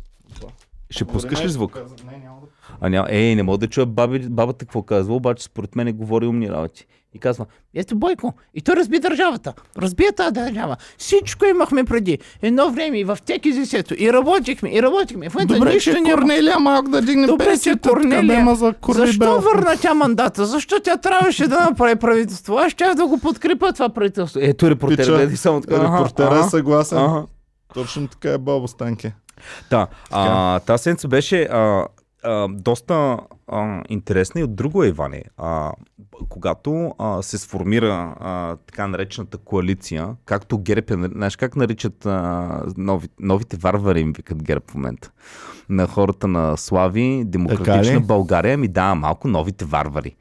[0.91, 1.75] Ще пускаш ли звук?
[2.05, 2.47] Не, няма да
[2.81, 3.09] А няма.
[3.11, 6.87] Ей, не мога да чуя баби, бабата какво казва, обаче според мен говори умни работи.
[7.15, 9.53] И казва, Ето Бойко, и той разби държавата.
[9.79, 10.77] Разби тази държава.
[10.99, 12.19] Всичко имахме преди.
[12.43, 13.95] Едно време и в теки зесето.
[13.99, 15.31] И работихме, и работихме.
[15.31, 16.15] В момента Добре, нищо че няма.
[16.15, 18.41] Корнелия малко да дигне Добре, че пенсията, Корнелия.
[18.41, 20.47] има за Защо Защо върна тя мандата?
[20.47, 22.59] Защо тя трябваше да направи правителство?
[22.59, 24.41] Аз щях да го подкрепя това правителство.
[24.41, 25.75] Е, ето репортер, Пича, гледай само така.
[25.85, 26.99] Репортера е съгласен.
[26.99, 27.27] аха.
[27.75, 29.15] Точно така е Бобо Станке.
[29.71, 29.87] Да.
[30.11, 31.85] А, тази седмица беше а,
[32.23, 35.25] а, доста а, интересна и от друго е, Иване.
[35.37, 35.73] А,
[36.29, 43.09] когато а, се сформира а, така наречената коалиция, както ГЕРБ, знаеш как наричат а, нови,
[43.21, 45.11] новите варвари, им викат ГЕРБ в момента,
[45.69, 48.01] на хората на Слави, Демократична?
[48.01, 50.17] България, ми да, малко новите варвари.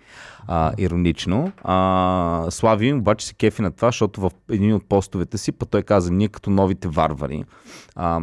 [0.48, 1.52] А, иронично.
[1.64, 5.84] А, Слави обаче се кефи на това, защото в един от постовете си, па той
[5.84, 7.44] каза, ние като новите варвари.
[7.96, 8.22] А,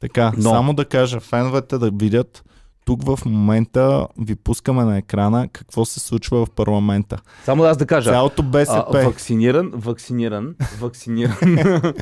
[0.00, 2.44] Така, Но- само да кажа, феновете да видят,
[2.86, 7.18] тук в момента ви пускаме на екрана какво се случва в парламента.
[7.44, 8.10] Само аз да кажа.
[8.10, 11.36] Цялото А, БСП, вакциниран, вакциниран, вакциниран.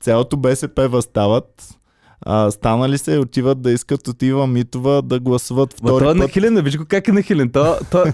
[0.00, 1.76] цялото БСП възстават.
[2.22, 6.04] А, станали се и отиват да искат от Ива Митова да гласуват Ма той втори
[6.04, 6.16] е път.
[6.16, 7.50] нахилен, виж го как е нахилен.
[7.50, 8.04] То, то...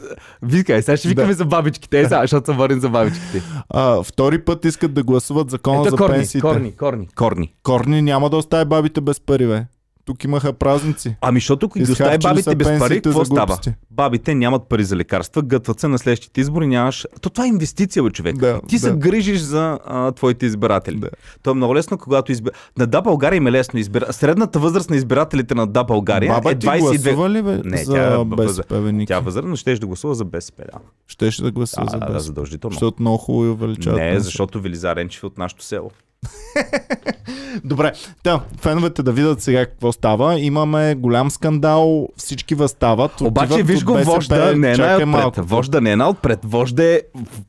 [0.42, 1.35] Вика, сега ще викаме Да.
[1.35, 3.42] за бабичките, е, сега, защото се върнем за бабичките.
[3.68, 6.42] А, втори път искат да гласуват закона Ето за корни, пенсиите.
[6.42, 7.55] корни, корни, корни.
[7.62, 9.64] Корни няма да остави бабите без пари, бе.
[10.07, 11.16] Тук имаха празници.
[11.21, 13.59] Ами, защото ги остави бабите без пари, какво за става?
[13.90, 17.07] Бабите нямат пари за лекарства, гътват се на следващите избори, нямаш...
[17.21, 18.37] То това е инвестиция, бе, човек.
[18.37, 18.97] Да, Ти се да.
[18.97, 20.97] грижиш за а, твоите избиратели.
[20.97, 21.09] Да.
[21.42, 22.55] То е много лесно, когато избира...
[22.79, 24.12] На Да, България им е лесно избира...
[24.12, 26.79] Средната възраст на избирателите на Да, България Баба е ти 22...
[26.81, 29.07] гласува ли, бе, Не, за тя е БСП, бе?
[29.07, 30.79] Тя е възрастна, но ще да гласува за БСП, да.
[31.07, 32.21] Щеше да гласува за Да, да, БСП.
[32.21, 32.75] задължително.
[32.75, 33.99] Защото много хубаво увеличават.
[33.99, 35.90] Не, защото Велизар Енчев е от нашото село.
[37.65, 40.41] Добре, та, феновете да видят сега какво става.
[40.41, 43.21] Имаме голям скандал, всички възстават.
[43.21, 45.09] Обаче виж го БСП, вожда, не е най-отпред.
[45.09, 45.43] малко.
[45.43, 46.39] Вожда не е най-отпред.
[46.45, 47.01] Вожда е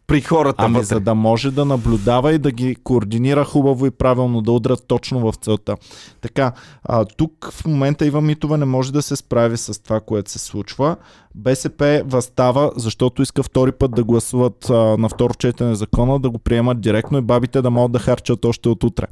[0.08, 0.86] при хората Ами вътре.
[0.86, 5.20] за да може да наблюдава и да ги координира хубаво и правилно, да удрят точно
[5.20, 5.76] в целта.
[6.22, 6.52] Така,
[6.84, 10.40] а, тук в момента Ива Митова не може да се справи с това, което се
[10.40, 10.96] случва.
[11.38, 16.38] БСП възстава, защото иска втори път да гласуват а, на второ четене закона, да го
[16.38, 19.06] приемат директно и бабите да могат да харчат още от утре.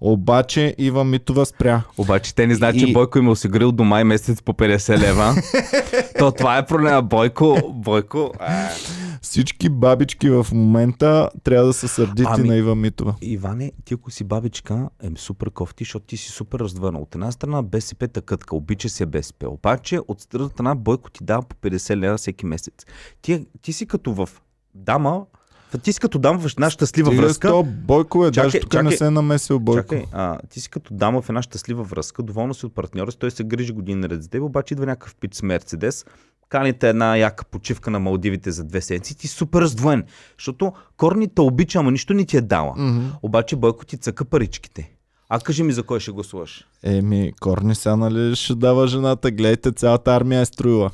[0.00, 1.82] Обаче Ива Митова спря.
[1.98, 4.98] Обаче те не знаят, И- че Бойко им е осигурил до май месец по 50
[4.98, 5.34] лева.
[6.18, 7.02] То това е проблема.
[7.02, 8.32] Бойко, Бойко...
[8.38, 8.68] а,
[9.22, 13.14] Всички бабички в момента трябва да са сърдити Ами- на Ива Митова.
[13.22, 16.98] Иване, ти ако си бабичка, е супер кофти, защото ти си супер раздвъна.
[16.98, 19.48] От една страна БСП такътка, обича се БСП.
[19.48, 22.74] Обаче от другата страна Бойко ти дава по 50 лева всеки месец.
[23.22, 24.28] Ти, ти си като в
[24.74, 25.22] дама,
[25.82, 27.48] ти си като дама в една щастлива с връзка.
[27.48, 28.96] то Бойко е, Чакай, даже тук не чакай.
[28.96, 29.82] се е намесил Бойко.
[29.82, 33.18] Чакай, а, ти си като дама в една щастлива връзка, доволна си от партньора си,
[33.18, 36.04] той се грижи години наред за теб, обаче идва някакъв пич с Мерцедес,
[36.48, 40.04] каните една яка почивка на Малдивите за две седмици, ти си супер раздвоен,
[40.38, 42.74] защото корни те обича, ама нищо не ти е дала.
[42.76, 43.06] Мгм.
[43.22, 44.92] Обаче Бойко ти цъка паричките.
[45.28, 46.64] А кажи ми за кой ще гласуваш.
[46.82, 49.30] Еми, Корни сега нали ще дава жената.
[49.30, 50.90] Гледайте, цялата армия е строила.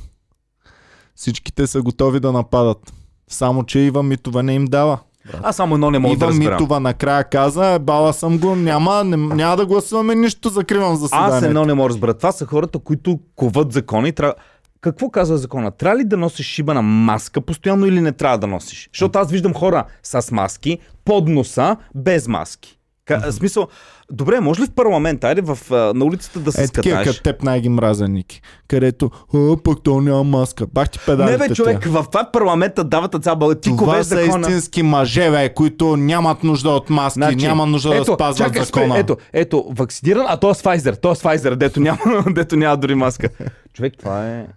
[1.15, 2.93] Всичките са готови да нападат.
[3.27, 4.99] Само, че Ива Митова не им дава.
[5.43, 6.55] Аз само едно не мога да Ива разбера.
[6.55, 11.35] Митова накрая каза, е, бала съм го, няма, не, няма да гласуваме нищо, закривам заседанието.
[11.35, 12.13] Аз едно не мога да разбера.
[12.13, 14.11] Това са хората, които коват закони.
[14.11, 14.33] Трябва...
[14.81, 15.71] Какво казва закона?
[15.71, 18.89] Трябва ли да носиш шибана маска постоянно или не трябва да носиш?
[18.93, 22.79] Защото аз виждам хора с маски, под носа, без маски.
[23.05, 23.67] Ка, смисъл,
[24.11, 25.57] добре, може ли в парламента, айде в,
[25.95, 27.15] на улицата да се Е, такива скатаеш?
[27.17, 28.41] като теб най-ги мразя, Ники.
[28.67, 30.67] Където, а, пък то няма маска.
[30.67, 31.37] Бах ти педалите.
[31.37, 33.55] Не бе, човек, в това парламента дават цял българ.
[33.55, 34.47] Ти Това са закона.
[34.47, 38.99] истински мъже, бе, които нямат нужда от маски, няма нужда да спазват Значи, чакай, закона.
[38.99, 42.55] Ето, ето, вакциниран, а то е с Pfizer, то е с Pfizer, дето няма, дето
[42.55, 43.29] няма дори маска.
[43.73, 44.47] Човек, това е...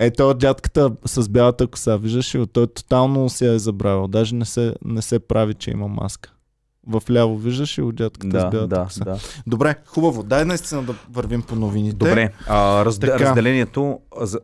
[0.00, 2.46] Ето дядката с бялата коса, виждаш ли?
[2.46, 4.08] Той тотално си я е забравил.
[4.08, 6.30] Даже не се, не се прави, че има маска.
[6.86, 9.04] В ляво виждаш ли от дядката с Да, бялата да, коса?
[9.04, 9.18] да.
[9.46, 10.22] Добре, хубаво.
[10.22, 11.96] Дай наистина да вървим по новините.
[11.96, 13.18] Добре, а, раз, Така.
[13.20, 13.98] разделението...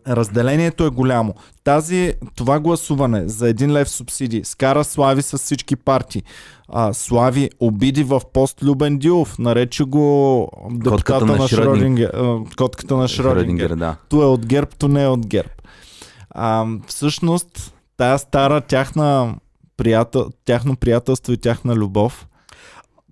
[0.08, 1.34] Разделението е голямо.
[1.64, 6.22] Тази, това гласуване за един лев субсидии скара Слави с всички партии.
[6.68, 11.64] А, Слави обиди в пост Любен Дилов, нарече го депутата на на, Шрёдингер.
[11.64, 12.12] Шродингер.
[12.56, 13.70] Котката на Шродингер.
[13.70, 13.96] да.
[14.08, 15.50] То е от ГЕРБ, то не е от ГЕРБ.
[16.30, 19.34] А, всъщност, тая стара тяхна
[19.76, 22.26] приятел, тяхно приятелство и тяхна любов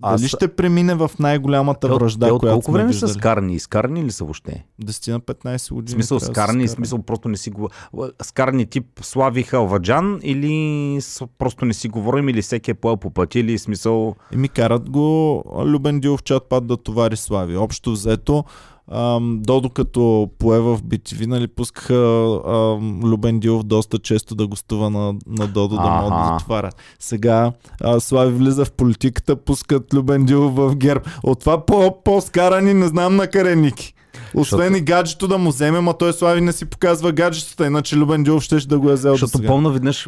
[0.01, 3.19] Дали ще премине в най-голямата Те връжда, те от която колко време са виждали?
[3.19, 3.55] скарани?
[3.55, 4.65] Изкарани ли са въобще?
[4.83, 5.87] 10 на 15 години.
[5.87, 7.75] В смисъл скарани, в смисъл просто не си говорим.
[8.21, 10.99] Скарани тип Слави Халваджан или
[11.37, 14.15] просто не си говорим или всеки е поел по пътя или смисъл...
[14.33, 17.57] И ми карат го Любен Дилов чат пат да товари Слави.
[17.57, 18.43] Общо взето,
[18.91, 24.89] ам, Додо като пое в BTV, нали, пускаха ам, Любен Дилов доста често да гостува
[24.89, 26.75] на, на Додо да могат да затварят.
[26.99, 31.01] Сега а, Слави влиза в политиката, пускат Любен Дилов в ГЕРБ.
[31.23, 33.93] От това по, по-скарани не знам на къде Ники.
[34.35, 37.97] Освен Защото- и гаджето да му вземе, ма той Слави не си показва гаджетата, иначе
[37.97, 40.07] Любен Дилов ще да го е взел Защото помня веднъж,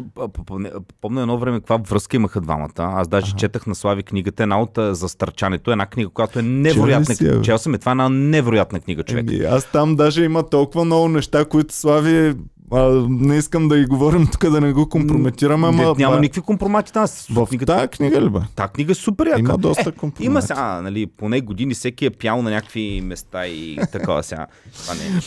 [1.00, 2.68] помня едно време каква връзка имаха двамата.
[2.76, 7.14] Аз даже четах на Слави книгата, една от застърчането, една книга, която е невероятна.
[7.20, 7.42] бе?
[7.42, 9.30] Чел съм, е, това е една невероятна книга, човек.
[9.30, 12.34] Еми, аз там даже има толкова много неща, които Слави
[12.72, 16.40] а, не искам да ги говорим тук, да не го компрометираме, ама няма ба- никакви
[16.40, 17.06] компромати там.
[17.30, 18.38] В книгата, тази книга ли бе?
[18.54, 19.38] та книга е супер яка.
[19.40, 20.24] Има доста е, компромати.
[20.26, 24.46] Има сега, нали, поне години всеки е пял на някакви места и такова сега.
[24.82, 25.20] Това не е.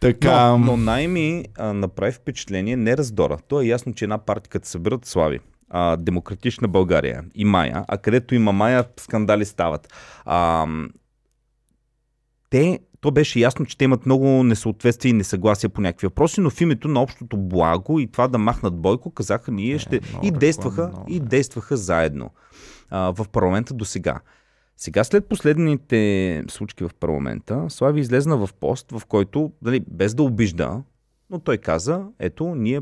[0.00, 3.38] Така, Но, но най-ми а, направи впечатление не раздора.
[3.48, 7.84] То е ясно, че една партия, като се съберат слави, а, Демократична България и Майя,
[7.88, 9.88] а където има Майя, скандали стават.
[10.24, 10.66] А,
[12.50, 16.50] те, то беше ясно, че те имат много несъответствия и несъгласия по някакви въпроси, но
[16.50, 20.00] в името на общото благо и това да махнат Бойко, казаха ние ще...
[20.10, 21.26] много и действаха, много, и да.
[21.26, 22.30] действаха заедно
[22.90, 24.20] а, в парламента до сега.
[24.76, 30.22] Сега след последните случки в парламента, Слави излезна в пост, в който, дали, без да
[30.22, 30.82] обижда,
[31.30, 32.80] но той каза, ето, ние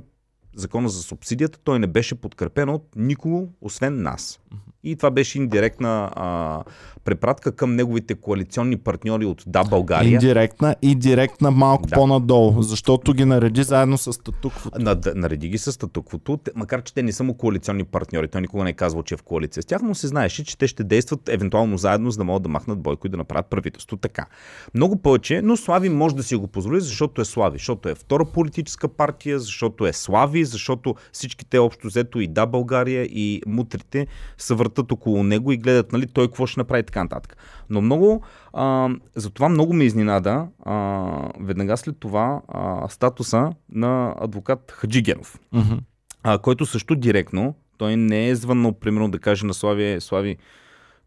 [0.54, 4.40] закона за субсидията, той не беше подкрепен от никого, освен нас.
[4.84, 6.62] И това беше индиректна а,
[7.04, 10.12] препратка към неговите коалиционни партньори от Да, България.
[10.12, 11.94] индиректна и директна малко Да.
[11.94, 14.78] по-надолу, защото ги нареди заедно с статуквото.
[14.82, 18.28] Над, нареди ги с статуквото, макар че те не са му коалиционни партньори.
[18.28, 20.58] Той никога не е казвал, че е в коалиция с тях, но се знаеше, че
[20.58, 23.96] те ще действат евентуално заедно, за да могат да махнат Бойко и да направят правителство.
[23.96, 24.26] Така.
[24.74, 28.24] Много повече, но Слави може да си го позволи, защото е Слави, защото е втора
[28.24, 34.06] политическа партия, защото е Слави, защото всичките общо взето и Да България и мутрите
[34.38, 37.36] се въртат около него и гледат нали, той какво ще направи така нататък.
[37.70, 38.22] Но много,
[38.52, 41.08] а, затова много ме изненада а,
[41.40, 45.74] веднага след това а, статуса на адвокат Хаджигенов Мгм.
[46.22, 50.36] а, който също директно, той не е звъннал, примерно, да каже на Слави, Слави,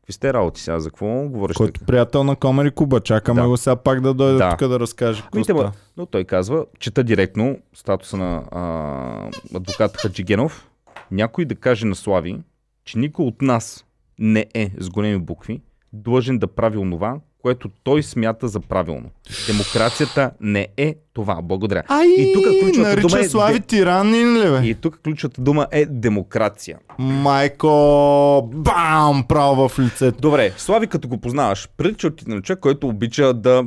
[0.03, 1.85] какви сте работи сега, за какво говориш Който така?
[1.85, 2.99] приятел на Комери Куба.
[2.99, 3.47] Чакаме Да.
[3.47, 4.49] го сега пак да дойде Да.
[4.51, 5.63] тук да разкаже какво те, става.
[5.63, 10.69] ма, но той казва, чета директно статуса на а, адвокат Хаджигенов,
[11.11, 12.37] някой да каже на Слави,
[12.85, 13.85] че никой от нас
[14.19, 15.61] не е с големи букви
[15.93, 19.09] длъжен да прави онова, което той смята за правилно.
[19.47, 21.41] Демокрацията не е това.
[21.41, 21.83] Благодаря.
[21.87, 24.67] Ай, И тук ключовата дума е Слави тиранин ли бе?
[24.67, 26.79] И тук ключовата дума е демокрация.
[26.99, 30.21] Майко, бам, право в лицето.
[30.21, 33.63] Добре, Слави като го познаваш, прилича ти на човек, който обича да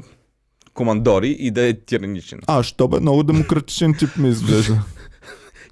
[0.75, 2.41] командори и да е тираничен.
[2.47, 4.83] А, що бе, много демократичен тип ми изглежда.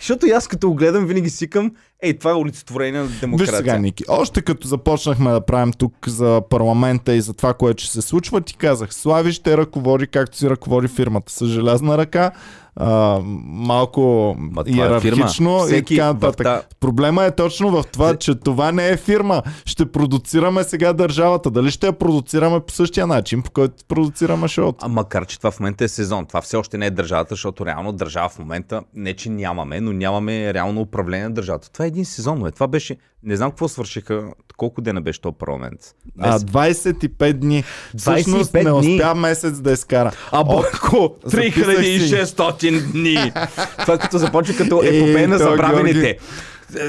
[0.05, 3.21] Защото и аз като го гледам, винаги си към, ей, това е олицетворение на Виж
[3.21, 3.57] демокрация.
[3.57, 7.93] сега, Ники, още като започнахме да правим тук за парламента и за това, което ще
[7.93, 11.33] се случва, ти казах, Слави ще ръководи както си ръководи фирмата.
[11.33, 12.31] С желязна ръка,
[12.77, 14.01] а, малко
[14.39, 16.45] Ма е иерархично и Всеки така нататък.
[16.45, 19.43] та- Проблема е точно в това, че това не е фирма.
[19.65, 21.51] Ще продуцираме сега държавата.
[21.51, 24.85] Дали ще я продуцираме по същия начин, по който продуцираме шоуто?
[24.85, 26.27] А макар, че това в момента е сезон.
[26.27, 29.93] Това все още не е държавата, защото реално държава в момента не, че нямаме, но
[29.93, 31.71] нямаме реално управление на държавата.
[31.73, 32.51] Това е един сезон, бе.
[32.51, 34.23] Това беше, не знам какво свършиха,
[34.57, 35.81] колко дена беше този парламент.
[36.19, 36.49] А, Месец.
[36.49, 37.65] 25 дни.
[37.97, 38.95] Всъщност 25 не дни.
[38.95, 40.13] успя месец да изкара.
[40.33, 42.01] А Бойко, записах си.
[42.01, 43.33] 3600 дни.
[43.79, 46.19] Това като започва като епопея на то, забравените.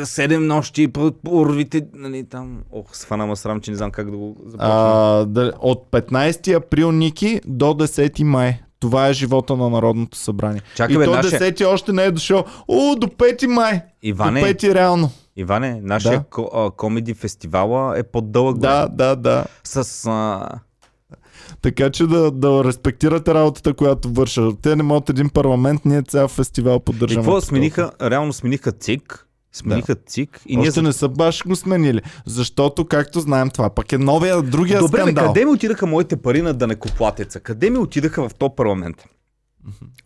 [0.04, 0.91] Седем нощи,
[1.28, 4.69] урвите, нали, там, ох, свана ма срам, че не знам как да го започна.
[4.71, 8.60] А, да, от 15 април, Ники, до 10 май.
[8.80, 10.62] Това е живота на Народното събрание.
[10.76, 12.43] Чакай, и бе, то наше- 10 още не е дошъл.
[12.67, 13.82] О, до 5 май.
[14.04, 15.12] Иване, До 5 реално.
[15.38, 16.26] Иване, нашия Да.
[16.26, 18.58] ко- комеди фестивала е по-дълъг.
[18.58, 19.45] Да, да, да.
[19.63, 20.06] С...
[20.06, 20.50] А...
[21.62, 24.50] Така че да, да респектирате работата, която върша.
[24.62, 27.24] Те не могат един парламент, ние цял фестивал И поддържаме.
[27.24, 27.91] какво по смениха?
[28.02, 29.28] Реално смениха ЦИК.
[29.54, 30.41] Смениха ЦИК.
[30.45, 32.02] И ние Още не са баш го сменили.
[32.26, 35.28] Защото, както знаем, това пък е новия, другия Добре, скандал.
[35.28, 37.39] къде ми отидаха моите пари на данекоплатеца?
[37.39, 39.06] Къде ми отидаха в този парламент?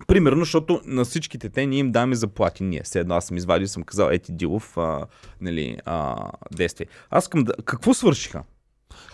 [0.07, 2.63] Примерно, защото на всичките те ние им даваме заплати.
[2.63, 5.05] Ние, все едно аз съм извадил, съм казал, ети Дилов, а,
[5.41, 6.15] нали, а,
[6.51, 6.87] действие.
[7.09, 7.53] Аз искам да...
[7.65, 8.43] Какво свършиха?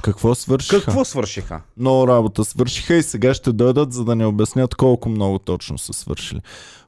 [0.02, 0.82] Какво свършиха?
[0.82, 1.62] Какво свършиха?
[1.78, 5.94] Много работа свършиха и сега ще дойдат, за да ни обяснят колко много точно са
[5.94, 6.42] свършили.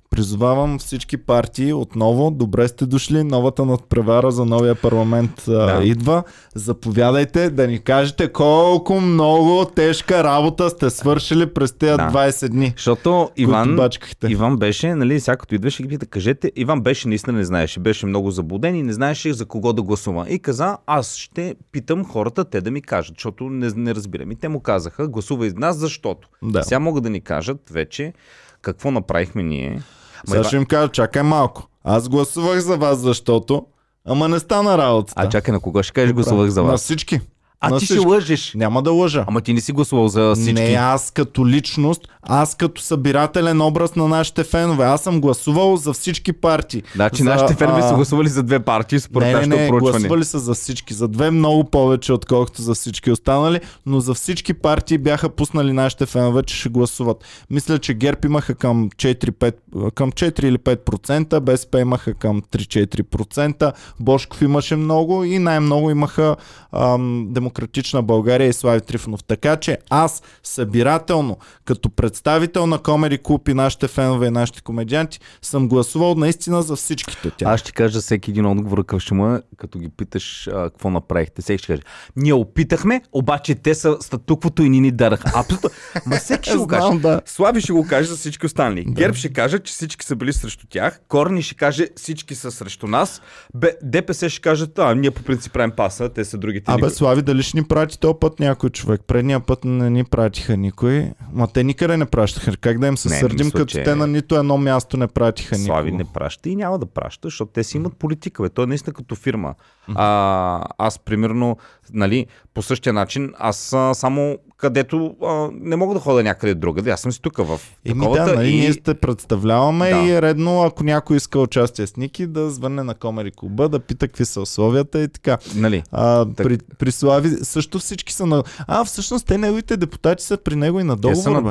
[0.09, 2.31] Призовавам всички партии отново.
[2.31, 3.23] Добре сте дошли.
[3.23, 5.81] Новата надпревара за новия парламент Да.
[5.83, 6.23] идва.
[6.55, 12.11] Заповядайте да ни кажете колко много тежка работа сте свършили през тези Да.
[12.13, 12.73] 20 дни.
[12.75, 13.75] Защото Иван...
[13.75, 14.27] Бачкахте.
[14.27, 18.05] Иван беше, нали, сега като идваше ги пита, кажете, Иван беше наистина не знаеше, беше
[18.05, 20.25] много заблуден и не знаеше за кого да гласува.
[20.29, 24.31] И каза, аз ще питам хората те да ми кажат, защото не, не разбирам.
[24.31, 26.29] И те му казаха, гласувай нас, защото.
[26.43, 26.63] Да.
[26.63, 28.13] Сега могат да ни кажат вече
[28.61, 29.81] какво направихме ние.
[30.25, 31.67] Сега ще им кажа, чакай малко.
[31.83, 33.65] Аз гласувах за вас, защото...
[34.05, 35.13] Ама не стана работата.
[35.15, 36.81] А чакай, на кого ще кажеш, гласувах за На вас?
[36.81, 37.19] всички.
[37.59, 38.07] А на ти ще всички.
[38.07, 38.53] лъжеш.
[38.55, 39.25] Няма да лъжа.
[39.27, 40.53] Ама ти не си гласувал за всички.
[40.53, 44.85] Не аз като личност, аз като събирателен образ на нашите фенове.
[44.85, 46.83] Аз съм гласувал за всички партии.
[46.95, 49.91] Значи за, нашите фенове а, са гласували за две партии според Не, не, не, проучване.
[49.91, 50.93] гласували са за всички.
[50.93, 56.05] За две много повече, отколкото за всички останали, но за всички партии бяха пуснали нашите
[56.05, 57.23] фенове, че ще гласуват.
[57.49, 63.73] Мисля, че ГЕРБ имаха към 4, 5, към 4 или 5%, БСП имаха към 3-4%,
[63.99, 66.35] Бошков имаше много и най-много имаха
[66.71, 69.23] ам, Демократична България и Слави Трифонов.
[69.23, 75.19] Така че аз събирателно, като представител на Комери Клуб и нашите фенове и нашите комедианти,
[75.41, 77.49] съм гласувал наистина за всичките тях.
[77.49, 80.89] Аз ще кажа всеки един отговор какъв ще му е, като ги питаш а, какво
[80.89, 81.41] направихте.
[81.41, 81.81] Всеки ще каже,
[82.15, 85.31] ние опитахме, обаче те са статуквото и ни ни дараха.
[85.35, 85.69] Абсолютно.
[86.05, 86.99] Ма всеки ще го каже.
[86.99, 87.21] Да.
[87.25, 88.85] Слави ще го каже за всички останали.
[88.87, 90.99] Герб ще каже, че всички са били срещу тях.
[91.07, 93.21] Корни ще каже, всички са срещу нас.
[93.55, 96.71] Бе, ДПС ще каже, а, ние по принцип правим паса, те са другите.
[96.71, 96.89] Абе, никой».
[96.89, 99.01] Слави, дали ще ни прати този път някой човек?
[99.07, 101.11] Предния път не ни пратиха никой.
[101.33, 102.57] Ма те никъде не пращаха.
[102.57, 105.07] Как да им се Не, сърдим, мисля, като че- те на нито едно място не
[105.07, 105.97] пратиха Слави никого?
[105.99, 108.43] не праща и няма да праща, защото те си имат политика.
[108.43, 108.49] Бе.
[108.49, 109.55] Той е наистина като фирма.
[109.95, 111.57] А, аз, примерно,
[111.93, 116.89] нали, по същия начин, аз а, само където а, не мога да ходя някъде другаде.
[116.91, 118.55] Аз съм си тук в Еми да, нали, и...
[118.55, 119.97] ние сте представляваме Да.
[119.97, 123.79] и е редно, ако някой иска участие с Ники, да звънне на Комери Клуба, да
[123.79, 125.37] пита какви са условията и така.
[125.55, 126.35] Нали, А, Так.
[126.37, 128.43] при, при Слави също всички са на...
[128.59, 131.49] А, всъщност те неговите депутати са при него и на договор, те са на бе.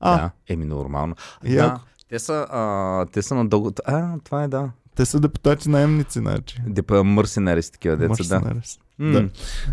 [0.00, 0.16] А.
[0.16, 1.14] Да, еми нормално.
[1.44, 3.74] Да, те са, а, те са на договор.
[3.84, 4.70] А, това е да.
[4.94, 6.56] Те са депутати наемници, значи.
[6.66, 8.54] Депа мърсенери с такива деца, да.
[8.98, 9.12] М.
[9.12, 9.28] да.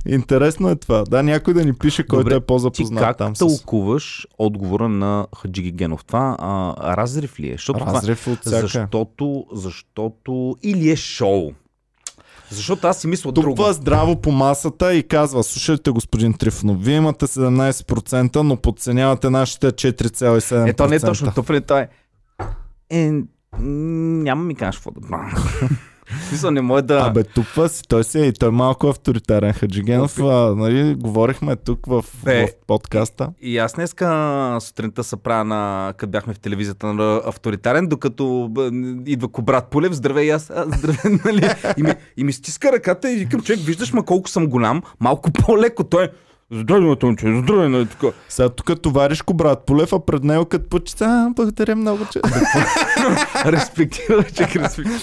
[0.06, 1.04] Интересно е това.
[1.04, 3.40] Да, някой да ни пише, който Добре, е Ти по-запознат как там с...
[3.40, 6.06] тълкуваш отговора на Хаджи Генов?
[6.06, 7.52] Това а, разрив ли е?
[7.52, 8.62] Защото това, Разрив от всяка.
[8.62, 11.52] защото, защото или е шоу.
[12.54, 13.50] Защото аз си мисля друго.
[13.50, 19.72] Тупва здраво по масата и казва, слушайте господин Трифонов, вие имате 17%, но подценявате нашите
[19.72, 20.70] 4,7%.
[20.70, 21.90] Е, то не е точно тупва, то е...
[22.90, 23.12] Е,
[23.60, 25.00] няма ми кажеш какво да
[26.28, 27.00] Смисъл, не може да...
[27.00, 30.20] Абе, тупва си, той си е и той е малко авторитарен Хаджигенов.
[30.20, 32.48] А, нали, говорихме тук в, Бе.
[32.48, 33.30] в подкаста.
[33.42, 38.52] И аз днеска сутринта се правя на, като бяхме в телевизията на авторитарен, докато
[39.06, 41.50] идва Кобрат Полев, здравей и аз, а, здравей, нали?
[41.78, 45.32] И ми, и ми стиска ръката и викам, човек, виждаш ма колко съм голям, малко
[45.32, 46.10] по-леко, той е,
[46.52, 48.08] здравей, Матонче, здравей, нали така.
[48.30, 52.20] Сега тук товаришко брат Полев, а пред него като почита, а, благодаря много, че...
[53.46, 55.00] Респектива, човек, респектива.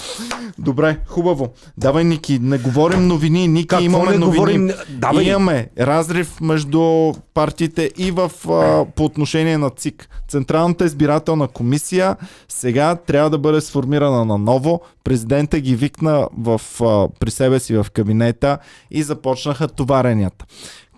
[0.59, 1.49] Добре, хубаво.
[1.77, 3.47] Давай, Ники, не говорим новини.
[3.47, 4.35] Ники, Какво имаме не новини.
[4.35, 4.71] говорим?
[4.89, 5.25] Давай.
[5.25, 10.09] Имаме разрив между партиите и в, а, по отношение на ЦИК.
[10.29, 12.15] Централната избирателна комисия
[12.49, 14.81] сега трябва да бъде сформирана наново.
[15.03, 18.57] Президента ги викна в, а, при себе си в кабинета
[18.91, 20.45] и започнаха товаренията.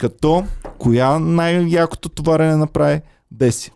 [0.03, 0.45] Като
[0.77, 3.01] коя най-якото товарене направи?
[3.31, 3.71] Деси.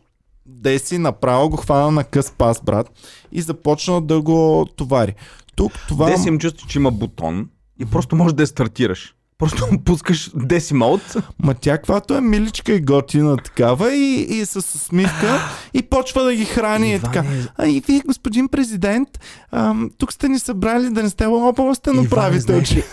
[0.46, 2.92] Деси направо го хвана на къс пас, брат,
[3.32, 5.16] и започна да го товари.
[5.56, 6.06] Тук това...
[6.06, 7.50] Деси им чувство, че има бутон
[7.80, 9.14] и просто можеш да я стартираш.
[9.38, 11.02] Просто пускаш Деси мод.
[11.40, 15.40] Ма тя каквато е миличка и готина такава и, и с усмивка
[15.74, 17.26] и почва да ги храни и така.
[17.58, 19.10] А и вие, господин президент,
[19.52, 22.62] ам, тук сте ни събрали да не сте областен управител.
[22.64, 22.84] че-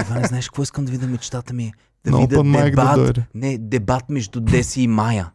[0.00, 1.72] Иване, знаеш какво искам да видя мечтата ми?
[2.04, 2.94] Да На видя да дебат.
[2.96, 3.26] дойде.
[3.34, 5.30] не, дебат между Деси и Майя.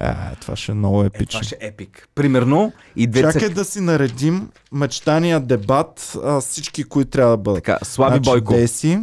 [0.00, 1.26] Е, това ще е много Е, епично.
[1.30, 2.08] това ще е епик.
[2.14, 7.64] Примерно, и двете Чакай да си наредим мечтания дебат а, всички, които трябва да бъдат.
[7.64, 8.52] Така, Слави Значи, Бойко.
[8.52, 9.00] Деси,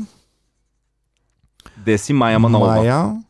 [1.78, 2.76] Деси, Майя Манолова.
[2.76, 3.22] Майя,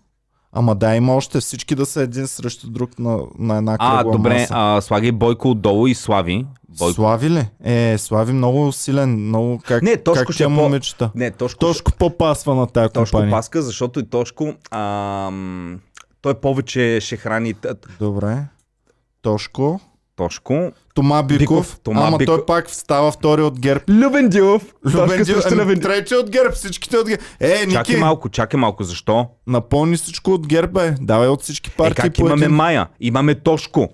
[0.55, 4.11] ама да има още всички да са един срещу друг на, на една А, кръгла
[4.11, 4.53] добре, маса.
[4.57, 6.45] а, слагай Бойко отдолу и Слави.
[6.69, 6.93] Бойко.
[6.93, 7.47] Слави ли?
[7.63, 11.11] Е, Слави много силен, много как, Не, Тошко как ще тя е по-.
[11.15, 13.31] Не, Тошко, Тошко по-пасва на тази Тошко компания.
[13.31, 15.79] паска, защото и Тошко ам,
[16.21, 17.53] той повече ще храни
[17.99, 18.37] Добре.
[19.21, 19.79] Тошко.
[20.15, 20.71] Тошко.
[20.93, 21.39] Тома Биков.
[21.39, 22.35] Биков, Тома Ама Биков.
[22.37, 23.81] той пак става втори от ГЕРБ.
[23.89, 24.63] Любен Дилов.
[24.85, 27.23] Любен Дил, ами, трети от ГЕРБ, всичките от ГЕРБ.
[27.39, 28.83] Е, Ники, Чакай малко, чакай малко.
[28.83, 29.27] Защо?
[29.47, 30.95] напълни всичко от ГЕРБ, бе.
[31.01, 32.55] Давай от всички Е, партии как по имаме един.
[32.55, 32.87] Майя?
[32.99, 33.89] Имаме Тошко.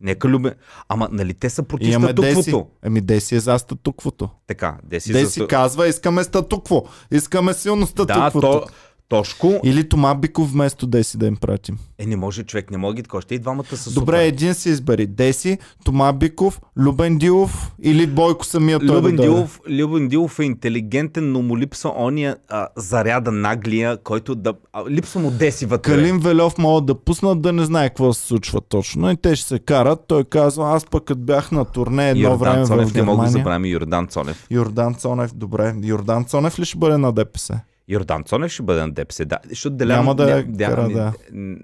[0.00, 0.54] Нека любе.
[0.88, 2.32] Ама нали те са против Имаме Деси.
[2.32, 2.66] статуквото?
[2.82, 4.28] Ами Деси е за статуквото.
[4.46, 5.46] Така, Деси, Деси за...
[5.46, 6.84] казва, искаме статукво.
[7.10, 8.40] Искаме силно Да, статуквото.
[8.40, 8.64] то,
[9.08, 9.60] Тошко.
[9.64, 11.78] Или Тома Биков вместо Деси да им пратим.
[11.98, 13.16] Е, не може човек, не може ги така.
[13.16, 14.26] Още и двамата са Добре, супер.
[14.26, 15.06] един си избери.
[15.06, 19.22] Деси, Тома Биков, Любен Дилов или Бойко самия той Любен да.
[19.22, 24.54] Дилов, Любен Дилов е интелигентен, но му липсва ония а, заряда наглия, който да...
[24.72, 25.90] А, липсва му деси вътре.
[25.90, 29.10] Калин Велев могат да пуснат да не знае какво се случва точно.
[29.10, 30.04] И те ще се карат.
[30.08, 33.16] Той казва, аз пък като бях на турне едно Йордан време Цонев, в не мога
[33.16, 33.32] да Германия.
[33.32, 34.46] забравим и Йордан Цонев.
[34.50, 35.74] Йордан Цонев, добре.
[35.82, 37.60] Йордан Цонев ли ще бъде на ДПС?
[37.88, 39.38] Йордан Цонев ще бъде на ДПС, да.
[39.48, 39.96] Защото Делян...
[39.96, 41.12] Няма да е ня- ня- Карадея.
[41.32, 41.56] н-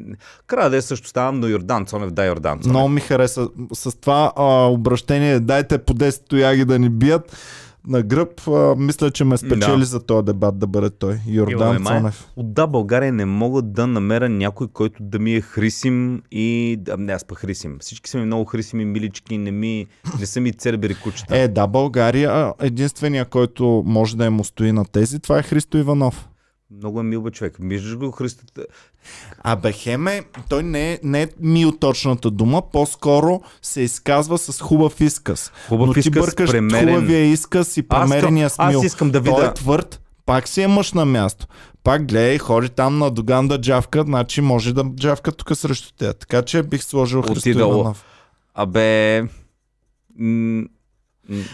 [0.47, 2.67] Карадея също ставам, но Йордан Цонев, да, Йордан Цонев.
[2.67, 5.41] Много ми хареса с това а, обращение.
[5.41, 7.37] Дайте по 10 тояги да ни бият
[7.87, 8.49] на гръб.
[8.49, 9.85] А, мисля, че ме спечели Да.
[9.85, 11.19] за този дебат да бъде той.
[11.27, 11.99] Йордан май.
[11.99, 12.29] Цонев.
[12.37, 16.77] От да, България не мога да намеря някой, който да ми е хрисим и...
[16.81, 17.77] Да, не, аз пък хрисим.
[17.81, 19.87] Всички са ми много хрисими, милички, не, ми,
[20.21, 21.39] не са ми цербери кучета.
[21.39, 25.79] Е, да, България, а, единствения, който може да му стои на тези, това е Христо
[25.79, 26.29] Иванов.
[26.73, 27.57] Много е мил бе човек.
[27.61, 28.45] Виждаш го Христо.
[29.39, 35.01] А Бехеме, той не е, не е мил точната дума, по-скоро се изказва с хубав
[35.01, 35.53] изказ.
[35.69, 36.89] Хубав Но ти изказ, бъркаш премерен.
[36.89, 38.79] хубавия изказ и Аз премерения смил.
[38.79, 41.47] аз искам да Той видя- е твърд, пак си е мъж на място.
[41.85, 46.15] Пак гледай, ходи там на Доган да джавка, значи може да джавка тук срещу тея.
[46.15, 47.49] Така че бих сложил Христо.
[47.49, 48.05] Иванов.
[48.55, 49.23] Абе...
[50.17, 50.65] м-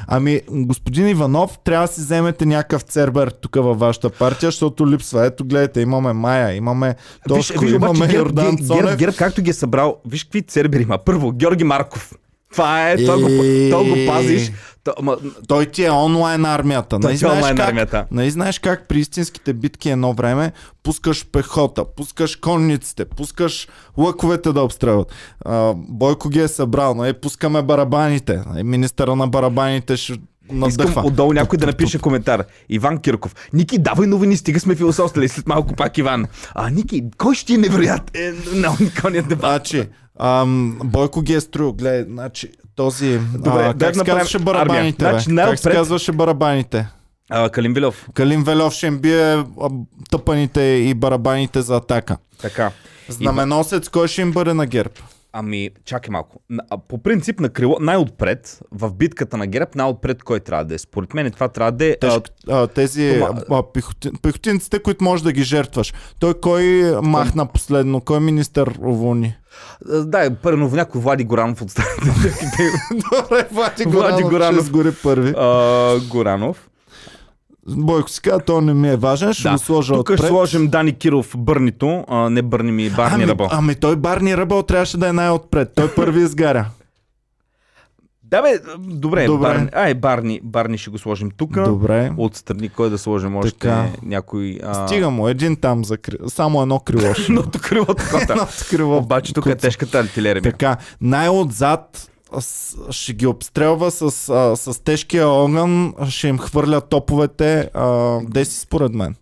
[0.07, 5.27] Ами, господин Иванов, трябва да си вземете някакъв цербер тук във вашата партия, защото липсва.
[5.27, 6.95] Ето, гледайте, имаме Майя, имаме
[7.29, 8.85] Тошко, имаме Гер- Йордан Гер- Цонев.
[8.87, 10.99] Гер, Гер, както ги е събрал, виж какви цербери има.
[10.99, 12.13] Първо, Георги Марков.
[12.57, 13.71] Това е, той го, Е.
[13.71, 14.53] той го пазиш.
[14.85, 15.17] То, ма,
[15.49, 17.01] Той ти е онлайн армията.
[17.01, 18.07] Той ти е знаеш онлайн как, армията.
[18.11, 20.53] Нали знаеш как при истинските битки едно време
[20.83, 25.13] пускаш пехота, пускаш конниците, пускаш лъковете да обстрелват.
[25.45, 27.13] А, Бойко ги е събрал, нали?
[27.13, 28.43] пускаме барабаните.
[28.47, 28.63] Нали?
[28.63, 30.15] Министъра на барабаните ще
[30.53, 30.89] надъхва.
[30.89, 32.45] Искам отдолу някой да напише коментар.
[32.69, 33.35] Иван Кирков.
[33.53, 35.29] Ники, давай новини, стига сме философствали.
[35.29, 36.27] След малко пак Иван.
[36.55, 39.51] А, Ники, кой ще е невероятен на уникалният дебат?
[39.51, 39.89] Значи,
[40.19, 41.73] ам, Бойко ги е строил.
[41.73, 43.19] Гледай, значи, този...
[43.35, 45.05] Добре, а, как се казваше барабаните?
[45.05, 46.89] Значи, Как се казваше барабаните?
[47.31, 48.09] А, Калин Вилев.
[48.15, 49.45] Калин Велев ще им бие
[50.11, 52.17] тъпаните и барабаните за атака.
[52.41, 52.71] Така.
[53.09, 54.99] Знаменосец, кой ще им бъде на герб?
[55.33, 56.41] Ами, чакай малко.
[56.89, 60.79] По принцип на крило, най-отпред, в битката на ГЕРБ, най-отпред кой трябва да е?
[60.79, 61.97] Според мен това трябва да е...
[61.99, 65.95] Тежк, а, тези това- а, пехоти, пехотинците, които можеш да ги жертваш.
[66.19, 66.65] Той кой
[67.03, 68.01] махна последно?
[68.01, 69.37] Кой министър уволни?
[69.93, 72.01] А, да, първо някой Влади Горанов от старите.
[72.91, 74.55] Добре, Влади Влади Горанов, Горанов.
[74.55, 75.35] ще сгори първи.
[75.39, 76.69] А, Горанов.
[77.69, 80.19] Бойко си каза, то не ми е важен, ще го сложа Тук отпред.
[80.19, 83.49] ще сложим Дани Киров Бърнито, а, не Бърни ми, Барни ами, Ръбо.
[83.51, 85.73] ами той Барни Ръбъл трябваше да е най-отпред.
[85.75, 86.67] Той първи изгаря.
[88.29, 89.43] Да бе, добре, Добре.
[89.43, 91.55] Барни, ай, Барни, Барни ще го сложим тук.
[91.55, 92.13] Добре.
[92.17, 93.87] Отстрани кой да сложим още Така.
[94.03, 94.59] някой...
[94.65, 94.87] А...
[94.87, 96.17] Стига му, един там за кри...
[96.27, 97.15] Само едно крило.
[97.15, 97.23] ще.
[97.29, 97.87] Едното крило.
[98.23, 98.97] Едното крило.
[98.97, 100.43] Обаче тук е тежката артилерия.
[100.43, 102.11] Така, най-отзад
[102.41, 107.71] с- ще ги обстрелва с, а, с тежкия огън, ще им хвърля топовете.
[107.75, 109.15] А, деси според мен.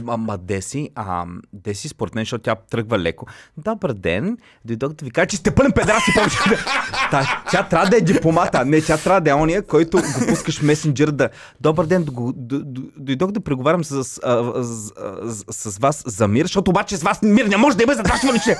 [0.00, 3.26] Ма, ма Деси, а, Деси според мен, защото тя тръгва леко.
[3.56, 6.36] Добър ден, дойдох да ви кажа, че сте пълен педерас и повече.
[7.10, 8.64] Та, тя трябва да е дипломата.
[8.64, 11.28] Не, тя трябва да е ония, който го пускаш в месенджер да...
[11.60, 12.06] Добър ден,
[12.96, 14.20] дойдох да преговарям с, с,
[15.50, 18.02] с, с вас за мир, защото обаче с вас мир не може да има за
[18.02, 18.56] това въличе.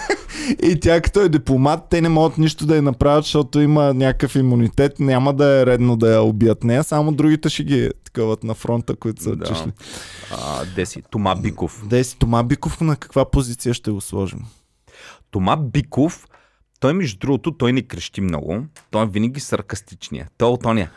[0.63, 4.35] И тя като е дипломат, те не могат нищо да я направят, защото има някакъв
[4.35, 5.01] имунитет.
[5.01, 8.97] Няма да е редно да я убият нея, само другите ще ги такъват на фронта,
[8.97, 9.45] които са Да.
[9.45, 9.73] отишли.
[10.33, 11.89] А, Деси, Тома Биков.
[11.89, 14.41] Деси Тома Биков на каква позиция ще го сложим?
[15.31, 16.29] Тома Биков,
[16.81, 18.65] той между другото, той не крещи много.
[18.91, 20.29] Той е винаги саркастичния.
[20.39, 20.91] Той е от ония.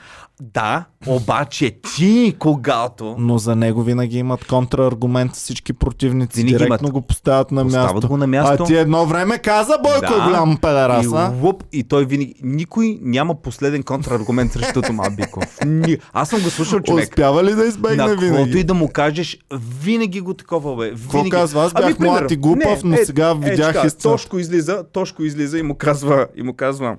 [0.43, 3.15] Да, обаче ти, когато...
[3.19, 6.37] Но за него винаги имат контраргумент всички противници.
[6.37, 6.91] Винаги Директно имат.
[6.91, 8.07] го поставят на Поставят място.
[8.07, 8.63] го на място.
[8.63, 10.15] А ти едно време каза Бойко Да.
[10.15, 11.09] е голям педерас, И,
[11.41, 12.33] луп, и той винаги...
[12.43, 15.57] Никой няма последен контраргумент срещу Тома Биков.
[15.65, 15.97] Ни...
[16.13, 17.03] Аз съм го слушал човек.
[17.03, 18.59] Успява ли да избегне На винаги?
[18.59, 19.37] и да му кажеш,
[19.81, 20.89] винаги го такова, бе.
[20.91, 21.29] Какво Винаги.
[21.29, 21.63] казва?
[21.63, 24.09] Аз бях Ами, млад и глупав, но сега видях така, истината.
[24.09, 26.97] Тошко излиза, Тошко излиза и му казва, и му казва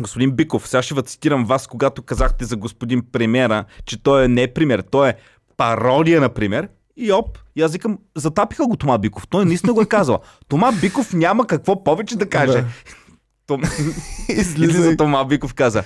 [0.00, 4.42] Господин Биков, сега ще ви цитирам вас, когато казахте за господин премиера, че той не
[4.42, 5.14] е пример, той е
[5.56, 6.68] пародия на пример.
[6.96, 9.26] И оп, и аз викам, затапиха го Тома Биков.
[9.28, 10.20] Той наистина го е казал.
[10.48, 12.64] Тома Биков няма какво повече да каже.
[13.46, 13.62] Том...
[14.28, 15.84] Излиза Тома Биков каза.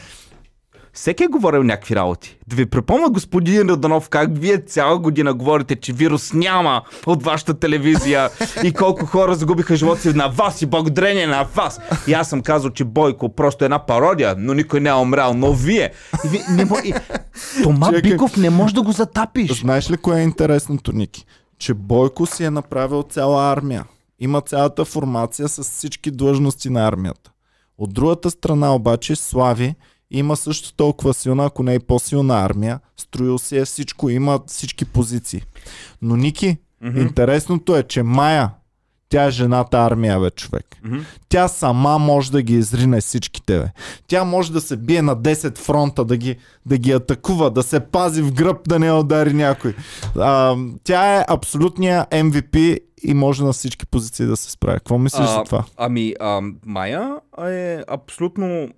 [0.93, 2.39] Всеки е говорил някакви работи.
[2.47, 7.55] Да ви припомня, господин Раданов, как вие цяла година говорите, че вирус няма от вашата
[7.55, 8.31] телевизия
[8.65, 11.81] и колко хора загубиха живота си на вас и благодарение на вас.
[12.07, 15.35] И аз съм казал, че Бойко просто е една пародия, но никой не е умрял,
[15.35, 15.93] но вие.
[16.25, 16.77] И ви не мо...
[16.85, 16.93] и...
[17.63, 18.11] Тома Чакай.
[18.11, 19.61] Биков не може да го затапиш.
[19.61, 21.27] Знаеш ли кое е интересното, Ники?
[21.59, 23.85] Че Бойко си е направил цяла армия.
[24.19, 27.31] Има цялата формация с всички длъжности на армията.
[27.79, 29.75] От другата страна обаче Слави
[30.11, 32.81] има също толкова силна, ако не и по-силна армия.
[32.97, 35.43] Строил си е всичко, има всички позиции.
[36.03, 37.01] Но Ники, Мгм.
[37.01, 38.51] интересното е, че Майя,
[39.09, 40.65] тя е жената армия, бе, човек.
[40.85, 40.99] Мгм.
[41.29, 43.67] Тя сама може да ги изрине всичките, бе.
[44.07, 46.37] Тя може да се бие на 10 фронта, да ги,
[46.67, 49.75] да ги атакува, да се пази в гръб, да не удари някой.
[50.17, 54.79] А, тя е абсолютния MVP и може на всички позиции да се справи.
[54.79, 55.65] Какво мислиш за това?
[55.77, 58.69] Ами, а, Майя е абсолютно...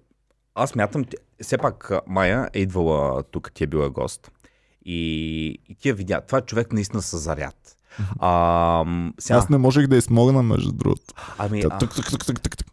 [0.54, 1.04] Аз мятам,
[1.42, 4.30] все пак Майя е идвала тук, ти е била гост.
[4.84, 4.96] И,
[5.68, 6.20] и ти я видя.
[6.20, 7.76] Това е човек наистина с заряд.
[8.18, 8.84] А,
[9.18, 11.14] сега, Аз не можех да измогна, между другото.
[11.38, 12.68] ами, Тя а, тук, тук, тук, тук, тук,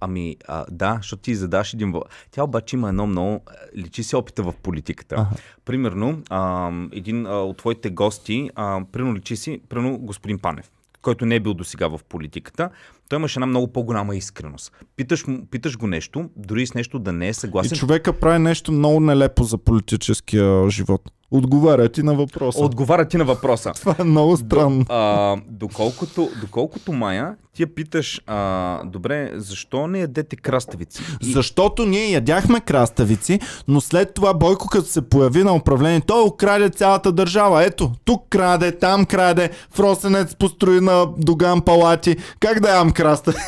[0.00, 1.92] ами а, да, защото ти задаш един...
[1.92, 3.40] въ- Тя обаче има едно много...
[3.76, 5.14] Личи се опита в политиката.
[5.14, 5.34] Аха.
[5.64, 10.70] Примерно, а, един а, от твоите гости, а, примерно личи си, примерно господин Панев,
[11.02, 12.70] който не е бил до сега в политиката,
[13.08, 14.72] той имаше една много по-голяма искреност.
[14.96, 17.78] Питаш, питаш го нещо, дори с нещо да не е И съгласен.
[17.78, 21.02] човека прави нещо много нелепо за политическия живот.
[21.30, 22.64] Отговаря ти на въпроса.
[22.64, 23.72] Отговаря ти на въпроса.
[23.74, 24.84] Това е много странно.
[24.88, 28.38] А, доколкото, доколкото Майя, ти я питаш, а,
[28.84, 31.02] добре, защо не ядете краставици?
[31.22, 36.22] И- Защото ние ядяхме краставици, но след това Бойко като се появи на управление, той
[36.22, 37.64] украде цялата държава.
[37.64, 42.16] Ето, тук краде, там краде, в Росенец построи на Доган палати.
[42.40, 43.42] Как да ям краставици?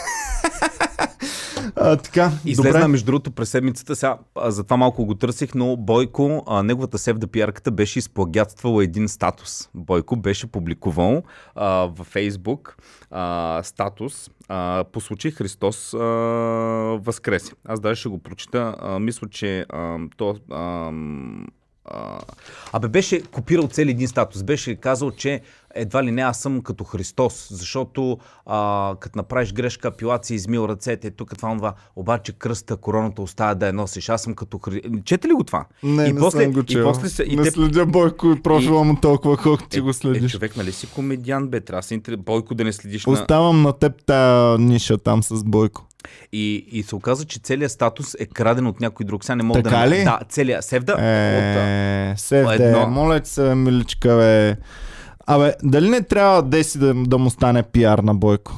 [1.77, 2.89] а, така, Излезна, добре.
[2.89, 7.27] между другото, през седмицата, сега а, затова малко го търсих, но Бойко, а, неговата севда
[7.27, 9.69] пиарката беше изплагятствала един статус.
[9.75, 11.23] Бойко беше публикувал
[11.55, 12.77] а, във Фейсбук
[13.11, 15.99] а, статус а, по случай Христос а,
[17.03, 17.53] възкреси.
[17.65, 18.75] Аз даже ще го прочита.
[18.79, 20.37] А, мисля, че а, то...
[20.51, 20.91] А,
[21.91, 22.18] а,
[22.72, 24.43] абе беше копирал цели един статус.
[24.43, 25.41] Беше казал, че
[25.74, 30.68] едва ли не аз съм като Христос, защото а, като направиш грешка, Пилат си измил
[30.68, 31.74] ръцете, тук това, това.
[31.97, 34.09] Обаче кръста, короната оставя да я носиш.
[34.09, 34.91] Аз съм като Христос.
[35.05, 35.66] Чете ли го това?
[35.82, 36.84] Не, и не после, съм го и чел.
[36.84, 39.91] после се, и не те, следя Бойко и профила му толкова, колкото ти е, го
[39.91, 40.32] е, следиш.
[40.32, 41.61] човек, нали си комедиан, бе?
[41.61, 42.16] Трябва да.
[42.16, 43.12] Бойко да не следиш на...
[43.12, 45.86] Оставам на теб тая ниша там с Бойко.
[46.33, 49.25] И, и се оказа, че целият статус е краден от някой друг.
[49.25, 49.89] Сега не мога Така да...
[49.89, 50.05] ли?
[50.05, 50.65] Да, целият.
[50.65, 50.99] Севда от...
[50.99, 52.87] а, Е, Севде, едно.
[52.87, 54.57] моля ти се, миличка, бе.
[55.27, 58.53] Абе, дали не трябва Деси да, да му стане пиар на Бойко?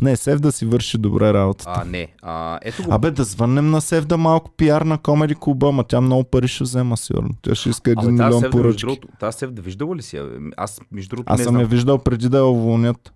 [0.00, 1.72] Не, Сев да си върши добре работата.
[1.76, 2.08] А, не.
[2.22, 2.94] А, ето го.
[2.94, 6.48] Абе, да звъннем на Сев да малко пиар на Комеди Клуба, ама тя много пари
[6.48, 7.28] ще взема, сигурно.
[7.42, 9.00] Тя ще иска един милион Севда, поръчки.
[9.20, 10.20] тази Севда виждала ли си?
[10.56, 11.60] Аз, между другото, Аз не съм знам.
[11.62, 13.12] я виждал преди да я уволнят.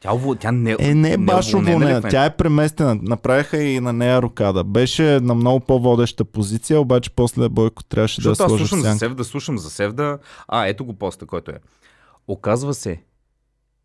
[0.00, 2.02] Тя, тя не, Е, не е баш уволнена?
[2.02, 2.98] Тя е преместена.
[3.02, 4.64] Направиха и на нея рокада.
[4.64, 8.78] Беше на много по-водеща позиция, обаче после Бойко трябваше да я Защото аз сложи слушам
[8.78, 8.98] за сянка.
[8.98, 10.18] Севда, слушам за Севда.
[10.48, 11.58] А, ето го поста, който е.
[12.28, 13.02] Оказва се,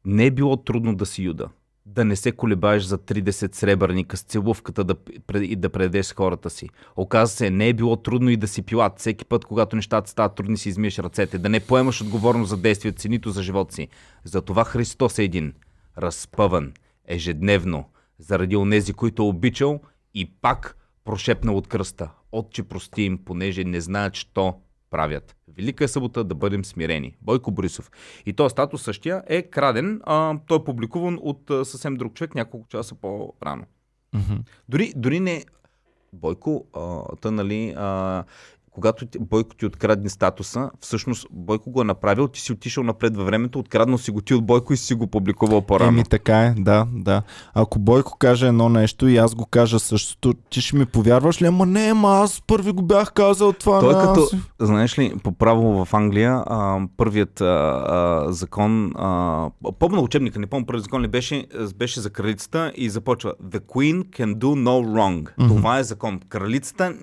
[0.05, 1.49] не е било трудно да си юда.
[1.85, 4.95] Да не се колебаеш за 30 сребърника с целувката да,
[5.41, 6.69] и да предадеш хората си.
[6.95, 8.99] Оказва се, не е било трудно и да си пилат.
[8.99, 11.37] Всеки път, когато нещата стават трудни, си измиеш ръцете.
[11.37, 13.87] Да не поемаш отговорност за действията си, нито за живота си.
[14.23, 15.53] Затова Христос е един.
[15.97, 16.73] Разпъван,
[17.05, 17.89] ежедневно,
[18.19, 19.81] заради онези, които е обичал
[20.13, 22.11] и пак прошепнал от кръста.
[22.31, 24.55] Отче прости им, понеже не знаят, що
[24.89, 25.35] правят.
[25.57, 27.17] Велика е събота да бъдем смирени.
[27.21, 27.91] Бойко Борисов.
[28.25, 30.01] И този статус същия е краден.
[30.03, 33.65] А, той е публикуван от а, съвсем друг човек няколко часа по-рано.
[34.13, 34.35] Мгм.
[34.69, 35.45] Дори, дори не...
[36.13, 38.23] Бойко, а, та, нали, а,
[38.75, 43.25] когато Бойко ти открадне статуса, всъщност Бойко го е направил, ти си отишъл напред във
[43.25, 45.89] времето, откраднал си го ти от Бойко и си го публикувал по-рано.
[45.89, 47.21] Еми така е, да, да.
[47.53, 51.45] Ако Бойко каже едно нещо и аз го кажа същото, ти ще ми повярваш ли?
[51.45, 53.79] Ама не, ама аз първи го бях казал това.
[53.79, 59.49] Той на като, знаеш ли, по право в Англия, а, първият а, а, закон, а,
[59.79, 61.45] помня учебника, не помня първи закон ли беше,
[61.75, 65.29] беше за кралицата и започва The Queen can do no wrong.
[65.37, 65.55] Мгм.
[65.55, 66.19] Това е закон.
[66.29, 66.93] Кралицата,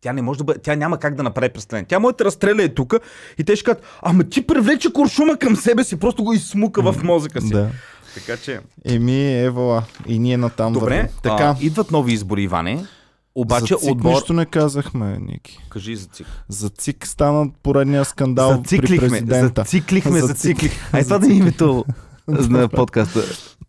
[0.00, 1.86] тя не може да бъде, тя няма как да направи престъпление.
[1.88, 2.94] Тя може да разстреля е тук
[3.38, 7.02] и те ще кажат, ама ти привлече куршума към себе си, просто го изсмука в
[7.02, 7.50] мозъка си.
[7.50, 7.68] Да.
[8.14, 8.60] Така че...
[8.84, 9.82] Еми, евала.
[10.06, 11.08] И ние натам Добре, вървим.
[11.22, 11.44] Така.
[11.44, 12.86] а, идват нови избори, Иване.
[13.34, 14.10] Обаче за ЦИК отбор...
[14.14, 15.58] нищо не казахме, Ники.
[15.70, 16.26] Кажи за ЦИК.
[16.48, 19.62] За ЦИК стана поредния скандал при Зациклихме, президента.
[19.62, 20.94] зациклихме, Зацикли- зациклих.
[20.94, 21.84] Ай, това да е името
[22.28, 23.20] на подкаста.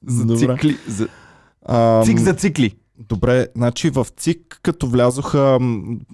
[0.08, 1.08] Зацикли, за...
[2.06, 2.76] Цик зацикли.
[3.00, 5.60] Добре, значи в ЦИК, като влязоха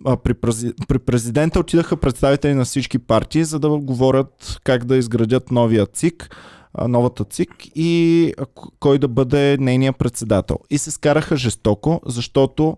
[0.05, 4.97] а, при, прези, при президента, отидаха представители на всички партии, за да говорят как да
[4.97, 6.35] изградят новия ЦИК,
[6.73, 8.45] а, новата ЦИК и а,
[8.79, 10.57] кой да бъде нейния председател.
[10.69, 12.77] И се скараха жестоко, защото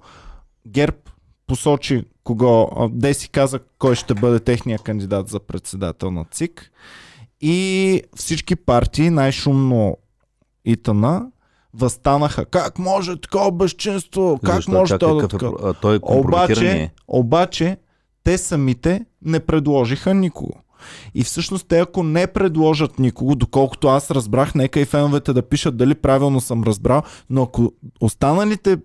[0.68, 0.97] ГЕРБ
[1.47, 6.72] посочи кого, Деси каза кой ще бъде техния кандидат за председател на ЦИК
[7.41, 9.97] и всички партии, най-шумно
[10.66, 11.28] Итана,
[11.78, 12.45] възстанаха.
[12.45, 14.39] Как може такова безчинство?
[14.45, 14.71] Как Защо?
[14.71, 15.45] може Чакай, да е така?
[15.45, 16.91] про- а, Той е Обаче, е?
[17.07, 17.78] обаче,
[18.23, 20.53] те самите не предложиха никого.
[21.15, 25.78] И всъщност те ако не предложат никого, доколкото аз разбрах, нека и феновете да пишат
[25.78, 27.71] дали правилно съм разбрал, но ако
[28.01, 28.78] останалите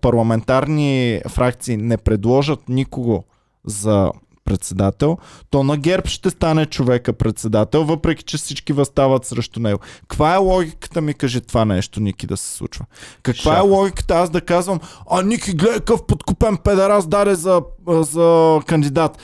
[0.00, 3.24] парламентарни фракции не предложат никого
[3.64, 4.10] за
[4.46, 5.18] председател,
[5.50, 9.78] то на ГЕРБ ще стане човека председател, въпреки че всички възстават срещу него.
[10.00, 12.84] Каква е логиката ми, кажи това нещо, Ники, да се случва?
[13.22, 13.64] Каква е Шах.
[13.64, 14.80] логиката аз да казвам,
[15.10, 19.18] а Ники, гледай какъв подкупен педерас даде за, за кандидат.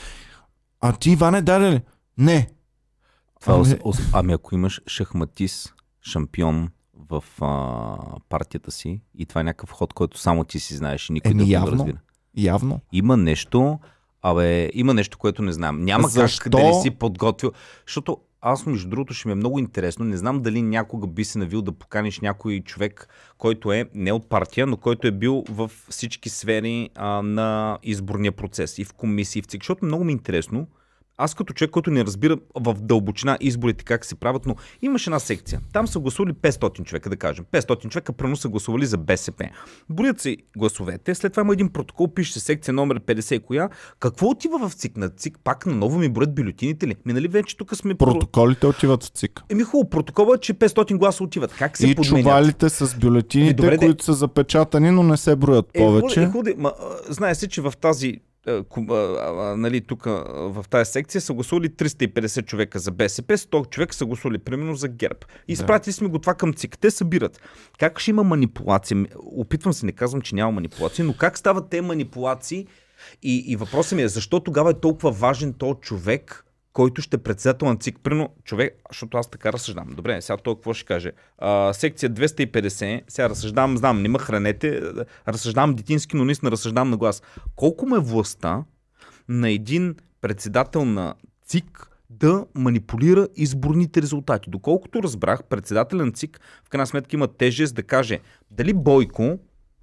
[0.81, 1.81] А ти, Иване, даде ли?
[2.19, 2.49] Не.
[3.41, 6.69] Това, Ами- ос, ами ако имаш шахматист, шампион
[7.11, 7.97] в а,
[8.29, 11.39] партията си и това е някакъв ход, който само ти си знаеш и никой Еми,
[11.41, 11.73] не го явно.
[11.73, 11.97] разбира.
[12.37, 12.81] Явно.
[12.93, 13.79] Има нещо,
[14.23, 15.85] абе, има нещо, което не знам.
[15.85, 16.43] Няма Защо?
[16.43, 17.53] как да не си подготвил.
[17.87, 20.05] Защото аз, между другото, ще ми е много интересно.
[20.05, 23.09] Не знам дали някога би се навил да поканиш някой човек,
[23.39, 28.33] който е не от партия, но който е бил в всички сфери а, на изборния
[28.33, 28.79] процес.
[28.79, 29.63] И в комисии, и в ЦИК.
[29.63, 30.67] Защото много ми е интересно.
[31.23, 35.19] Аз като човек, който не разбира в дълбочина изборите как се правят, но имаше една
[35.19, 35.61] секция.
[35.73, 37.45] Там са гласували 500 човека, да кажем.
[37.53, 39.49] 500 човека пръвно са гласували за БСП.
[39.91, 43.69] Броят се гласовете, след това има един протокол, пише се секция номер 50 и коя.
[44.01, 44.97] Какво отива в ЦИК?
[44.97, 46.95] На ЦИК пак наново ми броят бюлетините ли?
[47.07, 47.95] Ми нали вече тук сме...
[47.95, 49.43] про- Протоколите отиват в ЦИК.
[49.49, 51.53] Еми хубаво, протокола е, че 500 гласа отиват.
[51.53, 52.25] Как се И подменят?
[52.25, 53.87] чувалите с бюлетините, Е, добре, де.
[53.87, 56.21] които са запечатани, но не се броят Е, повече.
[56.21, 56.73] Худе, худе, ма,
[57.09, 58.21] а, знае се, че в тази
[59.57, 64.39] нали, тук в тази секция са гласували 350 човека за БСП, 100 човека са гласували
[64.39, 65.19] примерно за ГЕРБ.
[65.49, 66.79] Изпратили сме го това към ЦИК.
[66.79, 67.41] Те събират.
[67.79, 68.97] Как ще има манипулация?
[68.97, 72.67] М, Опитвам се, не казвам, че няма манипулации, но как стават те манипулации?
[73.23, 77.23] И, и въпросът ми е, защо тогава е толкова важен този човек, който ще е
[77.23, 77.99] председател на ЦИК.
[78.03, 79.89] Прино, човек, защото аз така разсъждам.
[79.97, 81.13] Добре, сега той какво ще каже?
[81.39, 84.83] А, секция 250, сега разсъждавам, знам, не ме хранете,
[85.29, 87.23] разсъждавам детински, но наистина разсъждавам на глас.
[87.57, 88.65] Колко ме властта
[89.29, 91.15] на един председател на
[91.47, 94.51] ЦИК да манипулира изборните резултати.
[94.51, 98.21] Доколкото разбрах, председателя на ЦИК в крайна сметка има тежест да каже
[98.51, 99.39] дали Бойко,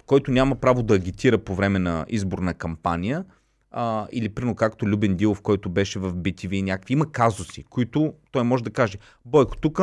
[0.06, 3.24] който няма право да агитира по време на изборна кампания,
[3.70, 6.92] а, или прино както Любен Дилов, който беше в BTV и някакви.
[6.92, 9.80] Има казуси, които той може да каже, Бойко, тук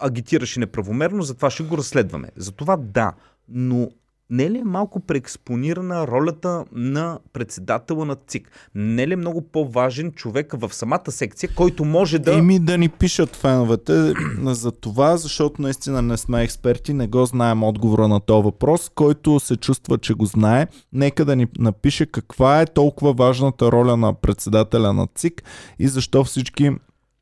[0.00, 2.28] агитираше неправомерно, затова ще го разследваме.
[2.36, 3.12] Затова да,
[3.48, 3.88] но
[4.32, 8.50] не ли е малко преекспонирана ролята на председателя на ЦИК?
[8.74, 12.32] Не ли е много по-важен човек в самата секция, който може да...
[12.32, 17.62] Ими да ни пишат феновете за това, защото наистина не сме експерти, не го знаем
[17.62, 18.90] отговора на този въпрос.
[18.94, 23.96] Който се чувства, че го знае, нека да ни напише каква е толкова важната роля
[23.96, 25.42] на председателя на ЦИК
[25.78, 26.70] и защо всички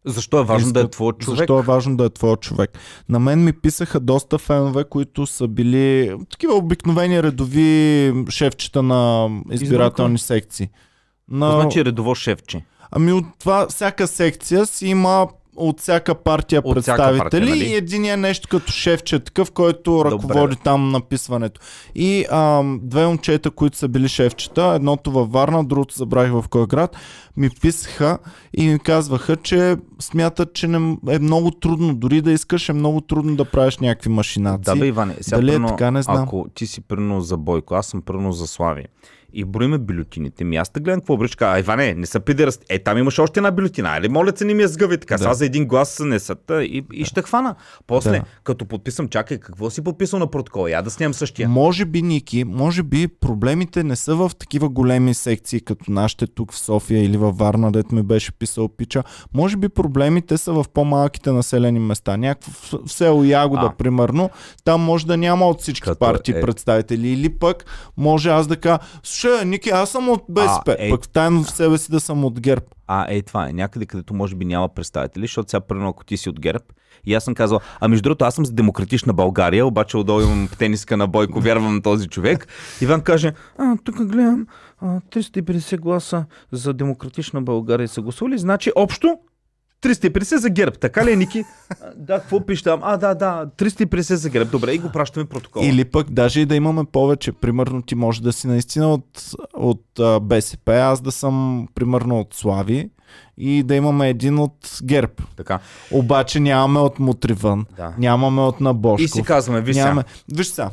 [0.04, 1.38] Защо е важно да е твой човек?
[1.38, 2.78] Защо е важно да е твой човек.
[3.08, 10.18] На мен ми писаха доста фенове, които са били такива обикновени редови шефчета на избирателни
[10.18, 10.68] секции.
[11.30, 11.50] На...
[11.50, 12.64] Значи редово шефче?
[12.90, 17.64] Ами от това всяка секция си има от всяка партия От всяка представители партия, нали?
[17.64, 20.62] и един е нещо като шефче такъв, който ръководи бе.
[20.64, 21.60] там написването.
[21.94, 26.66] И ам, две момчета, които са били шефчета, едното във Варна, другото забравих в кой
[26.66, 26.96] град,
[27.36, 28.18] ми писаха
[28.56, 33.00] и ми казваха, че смятат, че не, е много трудно, дори да искаш е много
[33.00, 34.74] трудно да правиш някакви машинации.
[34.74, 36.22] Да бе, Иване, сега Дали е така, не знам.
[36.22, 38.84] ако ти си прено за Бойко, аз съм прено за Слави
[39.32, 41.46] и броиме бюлетините, ми аз да гледам какво бричка.
[41.46, 42.66] А, Иване, не са пидерасти.
[42.68, 43.96] Е, там имаш още една бюлетина.
[43.96, 45.14] Али, моля се, не ми я сгъви така.
[45.14, 45.18] Да.
[45.18, 47.54] Сега за един глас не са та и, и ще хвана.
[47.86, 48.22] После, Да.
[48.44, 50.70] като подписам, чакай, какво си подписал на протокола?
[50.70, 51.48] Я да снимам същия.
[51.48, 56.52] Може би, Ники, може би проблемите не са в такива големи секции, като нашите тук
[56.52, 59.02] в София или във Варна, дето ми беше писал пича.
[59.34, 62.16] Може би проблемите са в по-малките населени места.
[62.16, 63.76] Някакво в, в село Ягода, А.
[63.76, 64.30] примерно,
[64.64, 67.08] там може да няма от всички Като партии е- представители.
[67.08, 67.64] Или пък
[67.96, 68.78] може аз да кажа,
[69.20, 70.90] слушай, Ники, аз съм от БСП, ей.
[70.90, 72.66] пък тайно в себе си да съм от ГЕРБ.
[72.86, 76.16] А, ей, това е някъде, където може би няма представители, защото сега, примерно, ако ти
[76.16, 76.64] си от ГЕРБ,
[77.04, 80.48] и аз съм казал, а между другото, аз съм за демократична България, обаче отдолу имам
[80.58, 82.48] тениска на Бойко, вярвам на този човек.
[82.80, 84.46] Иван каже, а, тук гледам,
[84.80, 89.18] а, 350 гласа за демократична България са гласували, значи общо
[89.82, 91.44] 350 за герб, така ли е, Ники?
[91.96, 92.80] Да, какво пише там?
[92.82, 94.50] А, да, да, 350 за герб.
[94.50, 95.60] Добре, и го пращаме протокол.
[95.64, 97.32] Или пък даже и да имаме повече.
[97.32, 99.22] Примерно ти може да си наистина от,
[99.54, 102.90] от БСП, аз да съм примерно от Слави
[103.38, 105.12] и да имаме един от ГЕРБ.
[105.36, 105.58] Така.
[105.90, 107.94] Обаче нямаме от Мутривън, Да.
[107.98, 109.04] нямаме от Набошков.
[109.04, 110.02] И си казваме, виж нямаме...
[110.02, 110.38] сега.
[110.38, 110.70] Виж сега.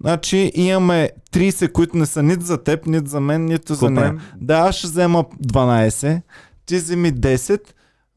[0.00, 4.00] Значи имаме 30, които не са нито за теб, нито за мен, нито за Какво
[4.00, 4.20] нея.
[4.36, 6.20] Да, аз ще взема 12,
[6.66, 7.60] ти вземи 10,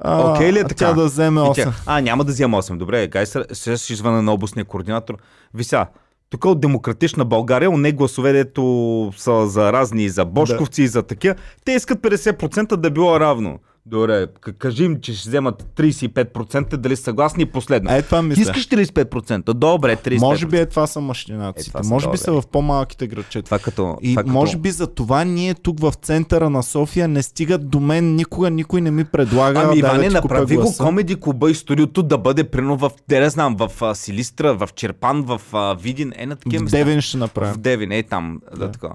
[0.02, 0.76] а, Окей ли е така?
[0.76, 1.56] тя да вземе И 8.
[1.56, 2.78] тя, а, няма да взема 8.
[2.78, 5.16] Добре, гай, сега ще звъна на областния координатор.
[5.54, 5.86] Вися,
[6.30, 11.04] тук от Демократична България, у не гласове, дето са за разни, за бошковци, и за
[11.04, 11.36] такива,
[11.66, 13.60] те искат 50% да било равно.
[13.86, 14.28] Добре,
[14.58, 17.92] кажи им, че ще вземат 35%, дали са съгласни и последно.
[17.92, 18.42] Е, това мисля.
[18.42, 19.54] Искаш 35%?
[19.54, 20.20] Добре, 35%.
[20.20, 21.70] Може би е това са мащинаците.
[21.70, 23.46] Е, това са може би са в по-малките градчета.
[23.46, 23.98] Това като...
[24.02, 24.34] И това като...
[24.34, 28.50] може би за това ние тук в центъра на София не стигат до мен, никога
[28.50, 32.18] никой не ми предлага Ами, да Иване, да направи го комеди клуба и студиото да
[32.18, 36.26] бъде прино в, те не знам, в а, Силистра, в Черпан, в а, Видин, е
[36.26, 36.78] на такива В места.
[36.78, 37.54] Девин ще направя.
[37.54, 38.42] В Девин, е там.
[38.52, 38.58] Да.
[38.60, 38.72] Да.
[38.72, 38.90] така.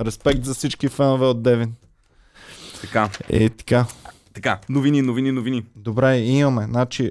[0.00, 1.72] Респект за всички фенове от Девин.
[2.80, 3.08] така.
[3.28, 3.86] Е, така.
[4.38, 5.62] Така, новини, новини, новини.
[5.76, 6.66] Добре, имаме.
[6.70, 7.10] Значи,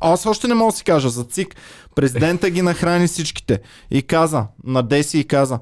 [0.00, 1.56] аз още не мога да си кажа за ЦИК.
[1.94, 3.60] Президента ги нахрани всичките.
[3.90, 5.58] И каза, на Деси и каза,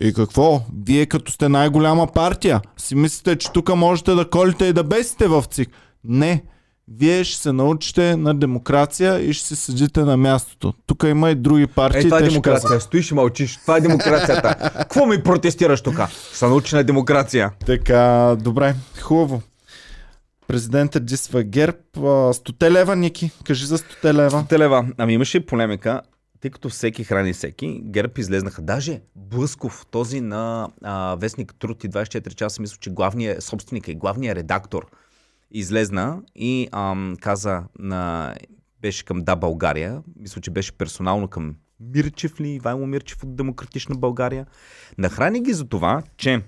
[0.00, 0.62] и какво?
[0.86, 5.28] Вие като сте най-голяма партия, си мислите, че тук можете да колите и да бесите
[5.28, 5.68] в ЦИК.
[6.04, 6.42] Не.
[6.98, 10.74] Вие ще се научите на демокрация и ще си седите на мястото.
[10.86, 12.00] Тук има и други партии.
[12.00, 12.62] Е, това е ще демокрация.
[12.62, 12.82] казват.
[12.82, 13.56] Стоиш и мълчиш.
[13.56, 14.54] Това е демокрацията.
[14.78, 16.00] Какво ми протестираш тук?
[16.32, 17.50] Са научи на демокрация.
[17.66, 19.42] Така, добре, хубаво.
[20.50, 21.78] Президентът дисва ГЕРБ.
[21.96, 23.30] 100 лева, Ники.
[23.44, 24.46] Кажи за 100 лева.
[24.48, 24.88] Телева.
[24.98, 26.02] Ами имаше полемика,
[26.40, 28.62] тъй като всеки храни всеки, ГЕРБ излезнаха.
[28.62, 33.94] Даже Блъсков, този на а, Вестник Труд и 24 часа, мисля, че главният собственик и
[33.94, 34.86] главният редактор
[35.50, 38.34] излезна и ам, каза на
[38.82, 43.94] беше към Да България, мисля, че беше персонално към Мирчев ли, Ивайло Мирчев от Демократична
[43.94, 44.46] България.
[44.98, 46.42] Нахрани ги за това, че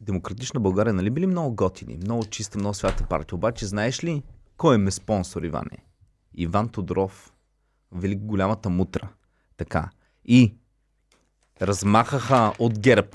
[0.00, 3.36] Демократична България, нали били много готини, много чиста, много свята партия.
[3.36, 4.22] Обаче знаеш ли
[4.56, 5.84] кой е спонсор, Иване?
[6.34, 7.32] Иван Тодоров,
[7.92, 9.08] велик голямата мутра.
[9.56, 9.90] Така.
[10.24, 10.54] И
[11.62, 13.08] размахаха от ГЕРБ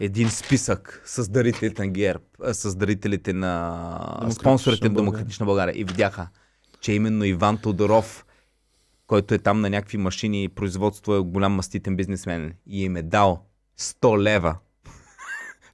[0.00, 4.94] един списък с дарителите на ГЕРБ, с дарителите на спонсорите на.
[4.94, 5.80] Демократична България.
[5.80, 6.28] И видяха,
[6.80, 8.26] че именно Иван Тодоров,
[9.06, 13.02] който е там на някакви машини и производство е голям маститен бизнесмен и им е
[13.02, 13.46] дал
[13.80, 14.56] 100 лева.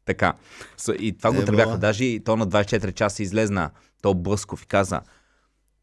[0.04, 0.32] Така.
[0.98, 1.78] И това го тръбяха.
[1.78, 3.70] Даже и то на 24 часа излезна
[4.02, 5.00] то Блъсков и каза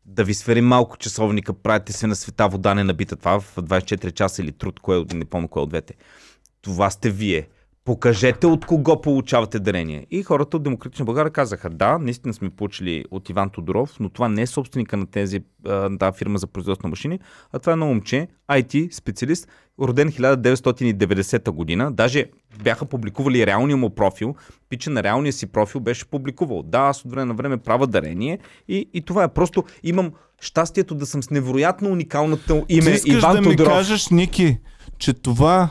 [0.07, 3.15] да ви сверим малко часовника, правите се на света вода не набита.
[3.15, 5.93] Това в 24 часа или труд, кое, не помня кое от двете.
[6.61, 7.47] Това сте вие.
[7.88, 10.08] Покажете от кого получавате дарение.
[10.12, 14.30] И хората от Демократична България казаха, да, наистина сме получили от Иван Тодоров, но това
[14.30, 17.20] не е собственика на тези, а, на тази фирма за производство на машини,
[17.54, 19.48] а това е едно момче, IT специалист,
[19.82, 21.92] роден 1990 година.
[21.92, 22.26] Даже
[22.64, 24.36] бяха публикували реалния му профил.
[24.70, 26.64] Пича на реалния си профил беше публикувал.
[26.64, 30.12] Да, аз от време на време правя дарение и, и това е просто имам
[30.42, 33.74] щастието да съм с невероятно уникалното Ти име искаш Иван да ми Тодоров.
[33.74, 34.58] кажеш, Ники,
[34.98, 35.70] че това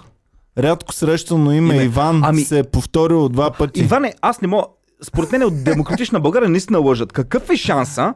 [0.58, 1.84] рядко срещано име, Име.
[1.84, 3.80] Иван Ами- се е повторило два пъти.
[3.80, 4.64] Иване, аз не мога.
[5.02, 7.12] Според мен от Демократична България наистина лъжат.
[7.12, 8.14] Какъв е шанса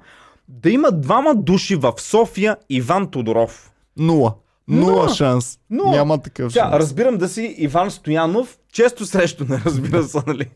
[0.48, 3.70] да има двама души в София Иван Тодоров?
[3.96, 4.34] Нула.
[4.68, 5.08] Нула Нула.
[5.08, 5.58] шанс.
[5.70, 5.90] Нула.
[5.90, 6.74] Няма такъв Тя, шанс.
[6.74, 10.46] разбирам да си Иван Стоянов, често срещу не разбира се, нали?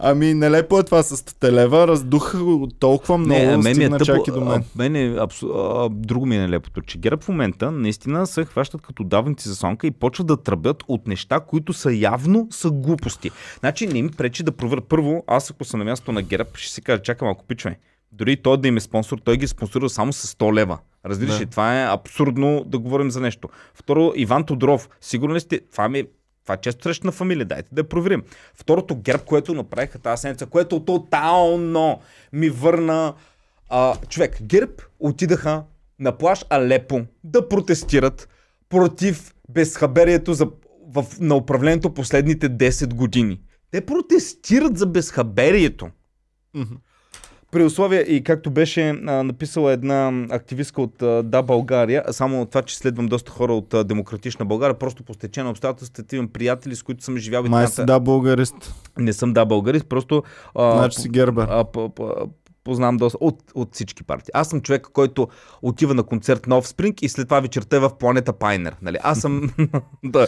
[0.00, 1.88] Ами, нелепо е това с 100 лева.
[1.88, 2.38] Раздуха
[2.78, 4.60] толкова много, а мен ми е стигна тъпо, чак и до мен.
[4.60, 5.48] А, мен е абсу...
[5.48, 9.56] а, друго ми е нелепото, че ГЕРБ в момента наистина се хващат като давници за
[9.56, 13.30] слонка и почват да тръбят от неща, които са явно са глупости.
[13.60, 14.84] Значи не им пречи да проверят.
[14.88, 17.74] Първо, аз ако съм на място на ГЕРБ, ще си кажа, чакай малко, пичвай.
[18.12, 20.78] Дори той да им е спонсор, той ги е спонсорира само с 100 лева.
[21.06, 21.40] Разбираш Да.
[21.40, 23.48] ли, това е абсурдно да говорим за нещо.
[23.74, 26.04] Второ, Иван Тодоров, сигурно ли сте, това ми
[26.48, 28.22] това е често срещу на фамилия, дайте да я проверим.
[28.54, 32.00] Второто герб, което направиха тази седмица, което тотално
[32.32, 33.14] ми върна
[33.68, 34.42] а, човек.
[34.42, 35.64] Герб отидаха
[35.98, 38.28] на плаш Алепо да протестират
[38.68, 40.48] против безхаберието за,
[40.94, 43.40] в, на управлението последните 10 години.
[43.70, 45.88] Те протестират за безхаберието.
[46.54, 46.74] Мгм.
[47.50, 52.46] При условия и както беше а, написала една активистка от а, Да България, а само
[52.46, 56.28] това, че следвам доста хора от а, Демократична България, просто по стечение на обстоятелствата имам
[56.28, 58.74] приятели, с които съм живял Май си да българист.
[58.98, 60.22] Не съм Да Българист, просто
[60.54, 61.46] а, Значи си гербер.
[61.50, 62.14] а, по, по,
[62.68, 64.30] познавам доста от, от всички партии.
[64.34, 65.28] Аз съм човек, който
[65.62, 68.76] отива на концерт на Offspring и след това вечерта е в планета Пайнер.
[68.82, 68.96] Нали?
[69.02, 69.50] Аз съм...
[70.04, 70.26] да.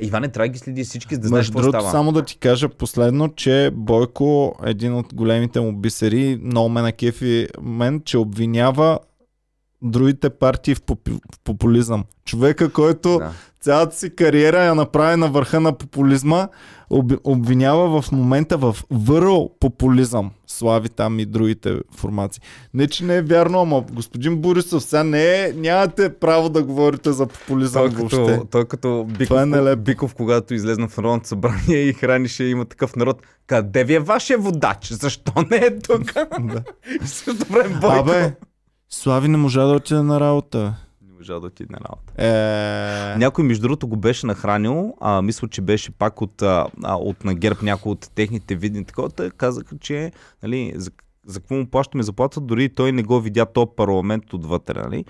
[0.00, 1.90] Иване, трябва да ги следи всички, за да знаеш какво става.
[1.90, 6.92] само да ти кажа последно, че Бойко, един от големите му бисери, много ме на
[6.92, 8.98] кефи мен, че обвинява
[9.86, 12.04] другите партии в, попи, в популизъм.
[12.24, 13.30] Човека, който Да.
[13.60, 16.48] цялата си кариера я направи на върха на популизма,
[16.90, 20.30] об, обвинява в момента в върл популизъм.
[20.46, 22.42] Слави там и другите формации.
[22.74, 27.12] Не, че не е вярно, ама господин Борисов, сега не е, нямате право да говорите
[27.12, 28.16] за популизъм Той въобще.
[28.16, 29.82] като, той като Биков, Това е нелепо.
[29.82, 33.22] Биков, когато излезна в Народното събрание и хранише има такъв народ.
[33.46, 34.92] Къде ви е вашия водач?
[34.92, 36.12] Защо не е тук?
[36.40, 36.62] Да.
[37.04, 37.96] И също време Бойко.
[38.10, 38.34] Абе,
[38.88, 40.74] Слави не можа да отиде на работа.
[41.02, 42.12] Не можа да отиде на работа.
[42.18, 43.18] Е...
[43.18, 44.94] Някой, между другото, го беше нахранил.
[45.00, 49.10] А, мисля, че беше пак от, а, от на ГЕРБ някой от техните видни такова.
[49.30, 50.12] Казаха, че
[50.42, 50.90] нали, за,
[51.26, 54.82] за какво му плащаме заплата, дори той не го видя то парламент отвътре.
[54.82, 55.04] Нали?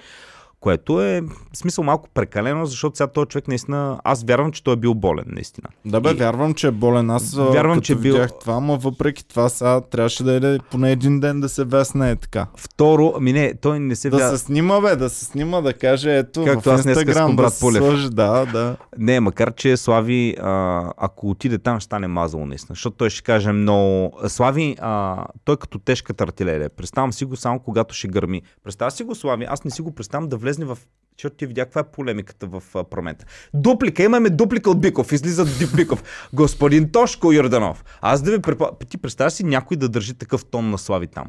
[0.60, 1.20] Което е
[1.52, 4.94] в смисъл малко прекалено, защото сега този човек наистина, аз вярвам, че той е бил
[4.94, 5.68] болен, наистина.
[5.84, 7.10] Да бе, И- вярвам, че е болен.
[7.10, 10.92] Аз Вярвам, че че бил- видях това, но въпреки това сега трябваше да иде поне
[10.92, 12.46] един ден да се весне е така.
[12.56, 14.28] Второ, ами не, той не се Да вя...
[14.28, 17.54] се снима, бе, да се снима, да каже ето Както в аз Инстаграм да брат
[17.54, 17.78] се Пулев.
[17.78, 18.76] сложи, да, да.
[18.98, 22.74] Не, макар че Слави, а, ако отиде там, ще стане мазало наистина.
[22.74, 24.12] Защото той ще каже много...
[24.28, 26.70] Слави, а, той като тежката артилерия.
[26.70, 28.42] Представям си го само когато ще гърми.
[28.64, 30.78] Представя си го, Слави, аз не си го представям да влезне в...
[31.18, 33.26] Защото ти видя каква е полемиката в а, парламента.
[33.54, 35.12] Дуплика, имаме дуплика от Биков.
[35.12, 36.28] Излиза Дип Биков.
[36.32, 37.84] Господин Тошко Йорданов.
[38.00, 38.70] Аз да ви препа...
[38.88, 41.26] Ти представяш си някой да държи такъв тон на Слави там.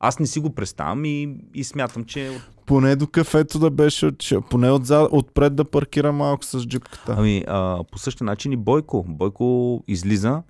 [0.00, 4.10] Аз не си го представям и, и смятам, че Поне до кафето да беше.
[4.50, 7.14] Поне отзад, отпред да паркира малко с джипката.
[7.18, 9.04] Ами, а, по същия начин и Бойко.
[9.08, 10.42] Бойко излиза,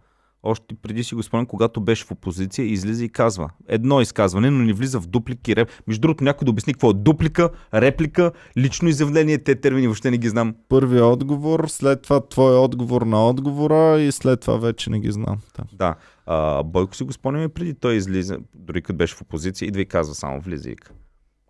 [0.45, 3.51] още преди си го спомням, когато беше в опозиция, излиза и казва.
[3.69, 5.69] Едно изказване, но не влиза в дуплики, реп.
[5.87, 10.19] Между другото, някой да обясни какво е дуплика, реплика, лично изявление, те термини въобще не
[10.19, 10.55] ги знам.
[10.69, 15.39] Първи отговор, след това твой отговор на отговора и след това вече не ги знам.
[15.59, 15.65] Да.
[15.73, 15.95] Да.
[16.27, 19.87] А, Бойко си го и преди той излиза, дори като беше в опозиция, идва и
[19.87, 20.77] казва само влиза и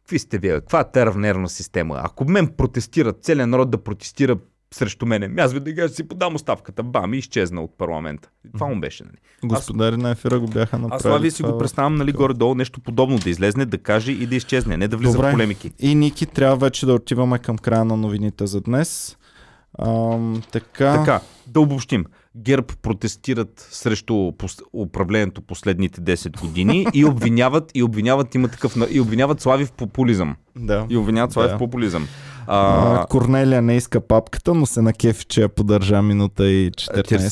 [0.05, 0.53] Какви сте вие?
[0.53, 2.01] Каква е тази нервна система?
[2.05, 4.37] Ако мен протестират, целият народ да протестира
[4.75, 8.29] срещу мене, аз веднага си подам оставката, бам, и изчезна от парламента.
[8.55, 9.17] Това му беше, нали?
[9.45, 10.97] Господари на ефира го бяха направили.
[10.97, 14.27] Аз Слави си това го представям, нали, горе-долу нещо подобно, да излезне, да каже и
[14.27, 15.29] да изчезне, не да влиза Добре.
[15.29, 15.71] в полемики.
[15.79, 19.17] И Ники, трябва вече да отиваме към края на новините за днес.
[19.79, 22.05] Ам, така, Така, да обобщим.
[22.37, 24.33] ГЕРБ протестират срещу
[24.73, 30.37] управлението последните 10 години и обвиняват, и обвиняват, има такъв, и обвиняват Слави в популизъм.
[30.57, 30.87] да.
[30.91, 31.55] И обвиняват Слави Да.
[31.55, 32.09] в популизъм.
[32.47, 37.29] А, Корнелия не иска папката, но се накефи, че я поддържа минута и 14 40
[37.29, 37.31] секунди.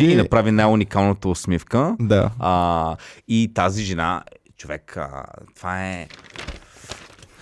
[0.00, 1.96] секунди и направи най-уникалната усмивка.
[2.00, 2.30] Да.
[2.38, 2.96] А,
[3.28, 4.22] и тази жена,
[4.56, 5.24] човек, а,
[5.56, 6.08] това е...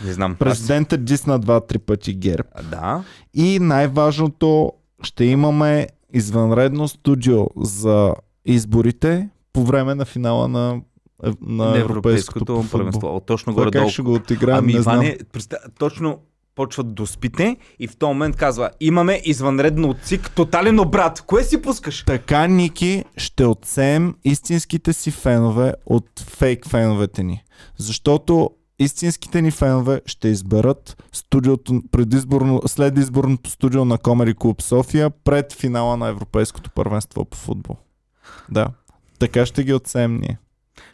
[0.05, 0.33] Не знам.
[0.33, 2.49] аз- Президентът дисна два-три пъти ГЕРБ.
[2.63, 3.05] Да.
[3.35, 10.81] И най-важното, ще имаме извънредно студио за изборите по време на финала на,
[11.41, 12.65] на, на европейското, футбол.
[12.73, 13.23] първенство.
[13.27, 13.85] Точно горе-долу.
[13.85, 15.05] как ще го отиграем, Ами не знам.
[15.33, 15.59] Представ...
[15.79, 16.19] точно
[16.55, 21.21] почват доспите и в този момент казва, имаме извънредно от ЦИК, тотален обрат.
[21.21, 22.05] Кое си пускаш?
[22.07, 27.45] Така, Ники, ще отсеем истинските си фенове от фейк феновете ни.
[27.77, 35.11] Защото истинските ни фенове ще изберат студиото, предизборно, след изборното студио на Комери Клуб София
[35.11, 37.77] пред финала на Европейското първенство по футбол.
[38.51, 38.67] Да.
[39.19, 40.39] Така ще ги отсеем ние.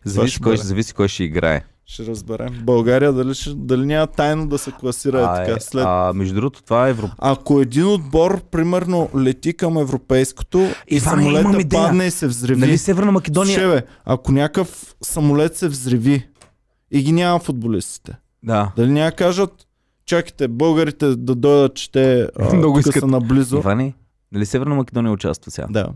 [0.05, 0.63] Зависи кой, бъде.
[0.63, 1.63] зависи кой ще играе.
[1.87, 2.61] Ще разберем.
[2.63, 5.85] България дали, ще, дали няма тайно да се класира е А, така е, след...
[5.89, 7.11] а, между другото, това е Европ...
[7.19, 11.83] Ако един отбор, примерно, лети към европейското и самолета идея.
[11.83, 12.61] падне и се взриви.
[12.61, 13.59] Нали Северна Македония?
[13.59, 16.29] Ще, бе, ако някакъв самолет се взриви
[16.93, 18.13] и ги няма футболистите,
[18.43, 18.73] Да.
[18.77, 19.67] дали няма кажат,
[20.07, 23.01] чакайте, българите да дойдат, че те а, Много искат.
[23.01, 23.57] са наблизо.
[23.59, 23.95] Иване,
[24.33, 25.67] нали Северна Македония участва сега?
[25.71, 25.89] Да.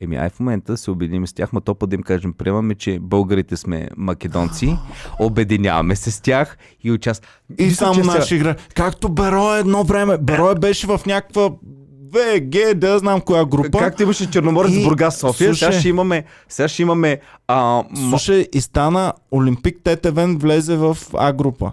[0.00, 2.74] Еми, ай в момента се обединим с тях, ма то път да им кажем, приемаме,
[2.74, 4.76] че българите сме македонци,
[5.20, 7.32] обединяваме се с тях и участваме.
[7.58, 8.54] И само наши игра.
[8.74, 10.18] Както Берое едно време.
[10.18, 11.50] Берое беше в някаква
[12.12, 13.78] ВГ, да знам коя група.
[13.78, 15.80] Както имаше Черноморец И- Бургас София, сега слушай.
[15.80, 21.72] ще имаме, сега ще имаме а, Слушай, и стана Олимпик Тетевен влезе в А група.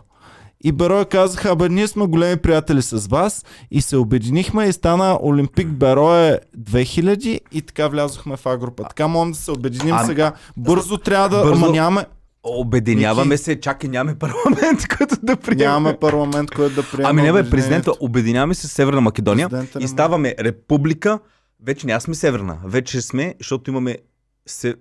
[0.63, 5.19] И Берой казаха, абе ние сме големи приятели с вас и се обединихме и стана
[5.23, 7.17] Олимпик Берое 2000
[7.51, 8.83] и така влязохме в А група.
[8.83, 10.31] Така можем да се обединим А- сега.
[10.57, 11.35] Бързо трябва да...
[11.37, 12.05] Бързо- Ама нямаме,
[12.43, 13.43] Обединяваме Ники.
[13.43, 15.63] се, чакай, нямаме парламент, който да приеме.
[15.63, 19.79] нямаме парламент, който да приема Ами не бе, президента, обединяваме се с Северна Македония Президента
[19.81, 21.19] и ставаме република.
[21.63, 23.97] Вече не аз сме Северна, вече сме, защото имаме
[24.45, 24.75] се...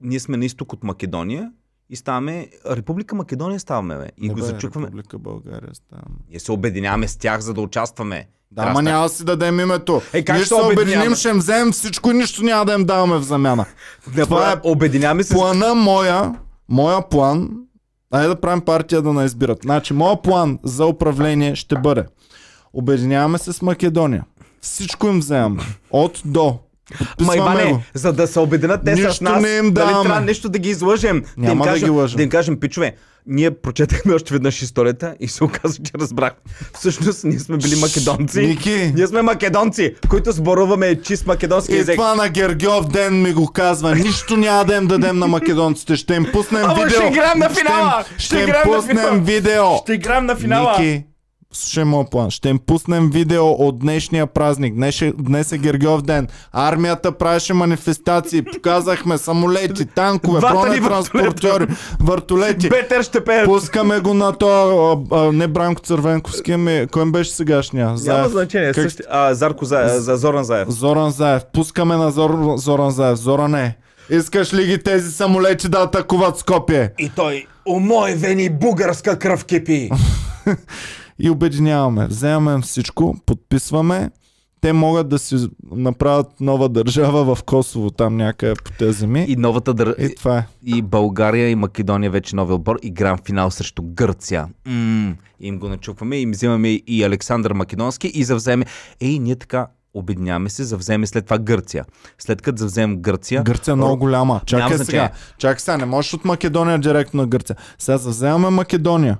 [0.00, 1.52] Ние сме на изток от Македония
[1.90, 4.08] и ставаме Република Македония ставаме, бе.
[4.18, 4.86] И Не го бе, зачукваме.
[4.86, 6.02] Република България става.
[6.30, 8.28] Ние се обединяваме с тях, за да участваме.
[8.50, 10.02] Да, ама няма да си дадем името.
[10.12, 12.84] Е, как Ние ще се обединим, ще им вземем всичко и нищо няма да им
[12.84, 13.66] даваме в замяна.
[14.16, 16.34] Това е Обединяваме се плана моя,
[16.68, 17.50] моя план,
[18.10, 19.58] айде да правим партия да не избират.
[19.62, 22.04] Значи, моя план за управление ще бъде
[22.72, 24.24] обединяваме се с Македония.
[24.60, 25.62] Всичко им вземаме.
[25.90, 26.58] От до.
[27.20, 30.04] Ма Иване, за да се обединят те с Нищо нас, не им дали даваме.
[30.04, 31.20] трябва нещо да ги излъжем?
[31.20, 32.16] да, им Няма да кажем, ги лъжем.
[32.16, 32.94] да им кажем, пичове,
[33.26, 36.32] ние прочетахме още веднъж историята и се оказа, че разбрах.
[36.74, 38.40] Всъщност, ние сме били македонци.
[38.40, 38.92] Ники.
[38.94, 41.94] Ние сме македонци, които сборуваме чист македонски И език.
[41.94, 43.94] това на Гергьов ден ми го казва.
[43.94, 45.96] Нищо няма да им дадем на македонците.
[45.96, 46.90] Ще им пуснем Ама видео.
[46.92, 48.04] ще играем на Ще им- финала!
[48.08, 49.16] Ще, Ще им играем на пуснем финала!
[49.16, 49.64] видео.
[49.78, 50.72] Ще играем на финала.
[50.72, 51.04] Ники,
[51.52, 52.30] слушай моят план.
[52.30, 54.74] Ще им пуснем видео от днешния празник.
[54.74, 56.28] Днес е, днес е Гергьов ден.
[56.52, 58.42] Армията правеше манифестации.
[58.42, 61.66] Показахме самолети, танкове, бронетранспортьори,
[62.00, 62.68] въртолети.
[62.68, 63.44] Бетер ще пее.
[63.44, 64.48] Пускаме го на то,
[65.12, 67.86] а, а, не Бранко Цървенковски, ами кой им беше сегашния?
[67.86, 68.30] Няма Заев.
[68.30, 68.72] значение.
[68.72, 69.02] Как- Същи...
[69.10, 70.68] А, Зарко за, за Зоран Заев.
[70.68, 71.42] Зоран Заев.
[71.52, 73.18] Пускаме на Зор, Зоран Заев.
[73.18, 73.76] Зоране,
[74.10, 76.90] искаш ли ги тези самолети да атакуват Скопие?
[76.98, 79.90] И той, у мои вени бугарска кръв кипи.
[81.22, 82.06] И обединяваме.
[82.06, 84.10] Вземаме всичко, подписваме.
[84.60, 89.24] Те могат да си направят нова държава в Косово, там някъде по тези земи.
[89.28, 89.94] И новата дър...
[89.98, 90.46] И това е.
[90.64, 94.48] и България и Македония вече нови отбор и грам финал срещу Гърция.
[94.66, 98.64] М- им го начупваме, им взимаме и Александър Македонски и завземе.
[99.00, 101.84] Ей, ние така обединяваме се, завземе след това Гърция.
[102.18, 104.40] След като завземем Гърция, Гърция е много голяма.
[104.46, 105.10] Чакай сега.
[105.38, 107.56] Чакай сега, не можеш от Македония директно на Гърция.
[107.78, 109.18] Сега вземаме Македония.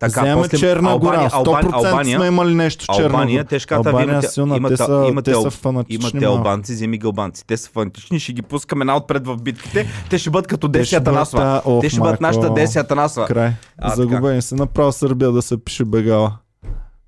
[0.00, 1.30] Така, Вземаме после Черна Албания, гора.
[1.30, 3.48] 100% Албания, Албания, сме имали нещо с Черна Албания, гора.
[3.48, 6.10] те ще кажат, Албания имате, силна, имате, те са, имате, те са фанатични.
[6.10, 7.46] имате албанци, вземи ги албанци.
[7.46, 9.86] Те са фанатични, ще ги пускаме най-отпред в битките.
[10.10, 11.40] Те ще бъдат като Те ще десята бъдат, насва.
[11.42, 13.26] а, ох, Те ще бъдат нашата десята насва.
[13.26, 13.52] Край.
[13.86, 14.54] Загубени се.
[14.54, 16.32] Направо Сърбия да се пише бегала.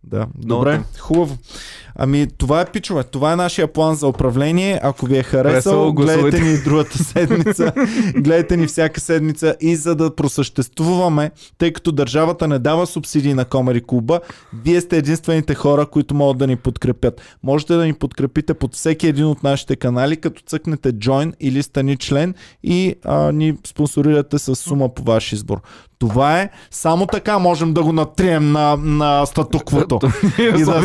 [0.05, 1.37] Да, добре, хубаво.
[2.01, 4.81] Ами това е пичове, това е нашия план за управление.
[4.83, 7.73] Ако ви е харесал, Харесало, гледайте ни другата седмица.
[8.17, 13.45] гледайте ни всяка седмица и за да просъществуваме, тъй като държавата не дава субсидии на
[13.45, 14.21] Комари Клуба,
[14.65, 17.21] вие сте единствените хора, които могат да ни подкрепят.
[17.43, 21.97] Можете да ни подкрепите под всеки един от нашите канали, като цъкнете Join или стани
[21.97, 25.61] член и а, ни спонсорирате с сума по ваш избор.
[25.99, 26.51] Това е.
[26.71, 30.01] Само така можем да го натрием на, на статуквото.
[30.39, 30.83] и, да,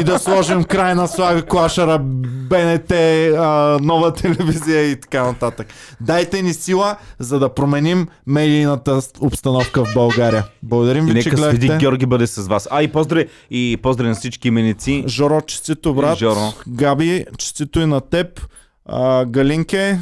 [0.00, 5.66] и да сложим край на Слави Клашара, БНТ, а, нова телевизия и така нататък.
[6.00, 10.44] Дайте ни сила, за да променим медийната обстановка в България.
[10.62, 11.76] Благодарим И ви, че нека гледахте.
[11.76, 12.68] Георги бъде с вас.
[12.70, 15.04] А и поздрави, и поздрави на всички именици.
[15.08, 16.18] Жоро, честито, брат.
[16.18, 16.52] Жоро.
[16.68, 18.46] Габи, честито и на теб.
[18.88, 19.98] А, Галинке,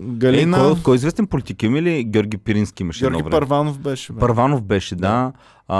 [0.00, 0.56] Галина.
[0.56, 3.30] Е, кой, кой известен политик има ли Георги Пирински имаше Георги?
[3.30, 4.12] Първанов беше.
[4.12, 4.18] Бе.
[4.18, 5.32] Първанов беше, да.
[5.68, 5.78] А,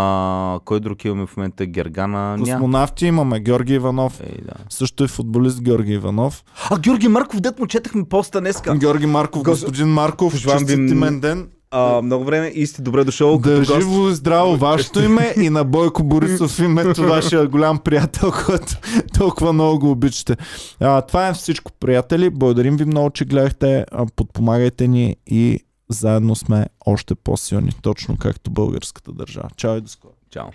[0.60, 1.66] кой друг имаме в момента?
[1.66, 2.36] Гергана?
[2.40, 3.40] Космонавти имаме.
[3.40, 4.20] Георги Иванов.
[4.22, 4.52] Ей, да.
[4.68, 6.44] Също е футболист Георги Иванов.
[6.70, 8.74] А, Георги Марков, дет му четахме поста днеска.
[8.74, 11.48] Георги Марков, Гос- господин Марков, Пожелавам ви честит м- имен ден.
[11.70, 13.80] А, много време и сте добре дошъл Да като гост.
[13.80, 18.76] живо и здраво вашето име и на Бойко Борисов името вашия голям приятел, който
[19.14, 20.36] толкова много го обичате.
[20.80, 22.30] А, това е всичко, приятели.
[22.30, 23.84] Благодарим ви много, че гледахте.
[24.16, 29.50] Подпомагайте ни и заедно сме още по-силни, точно както българската държава.
[29.56, 30.14] Чао и до скоро.
[30.30, 30.48] Чао.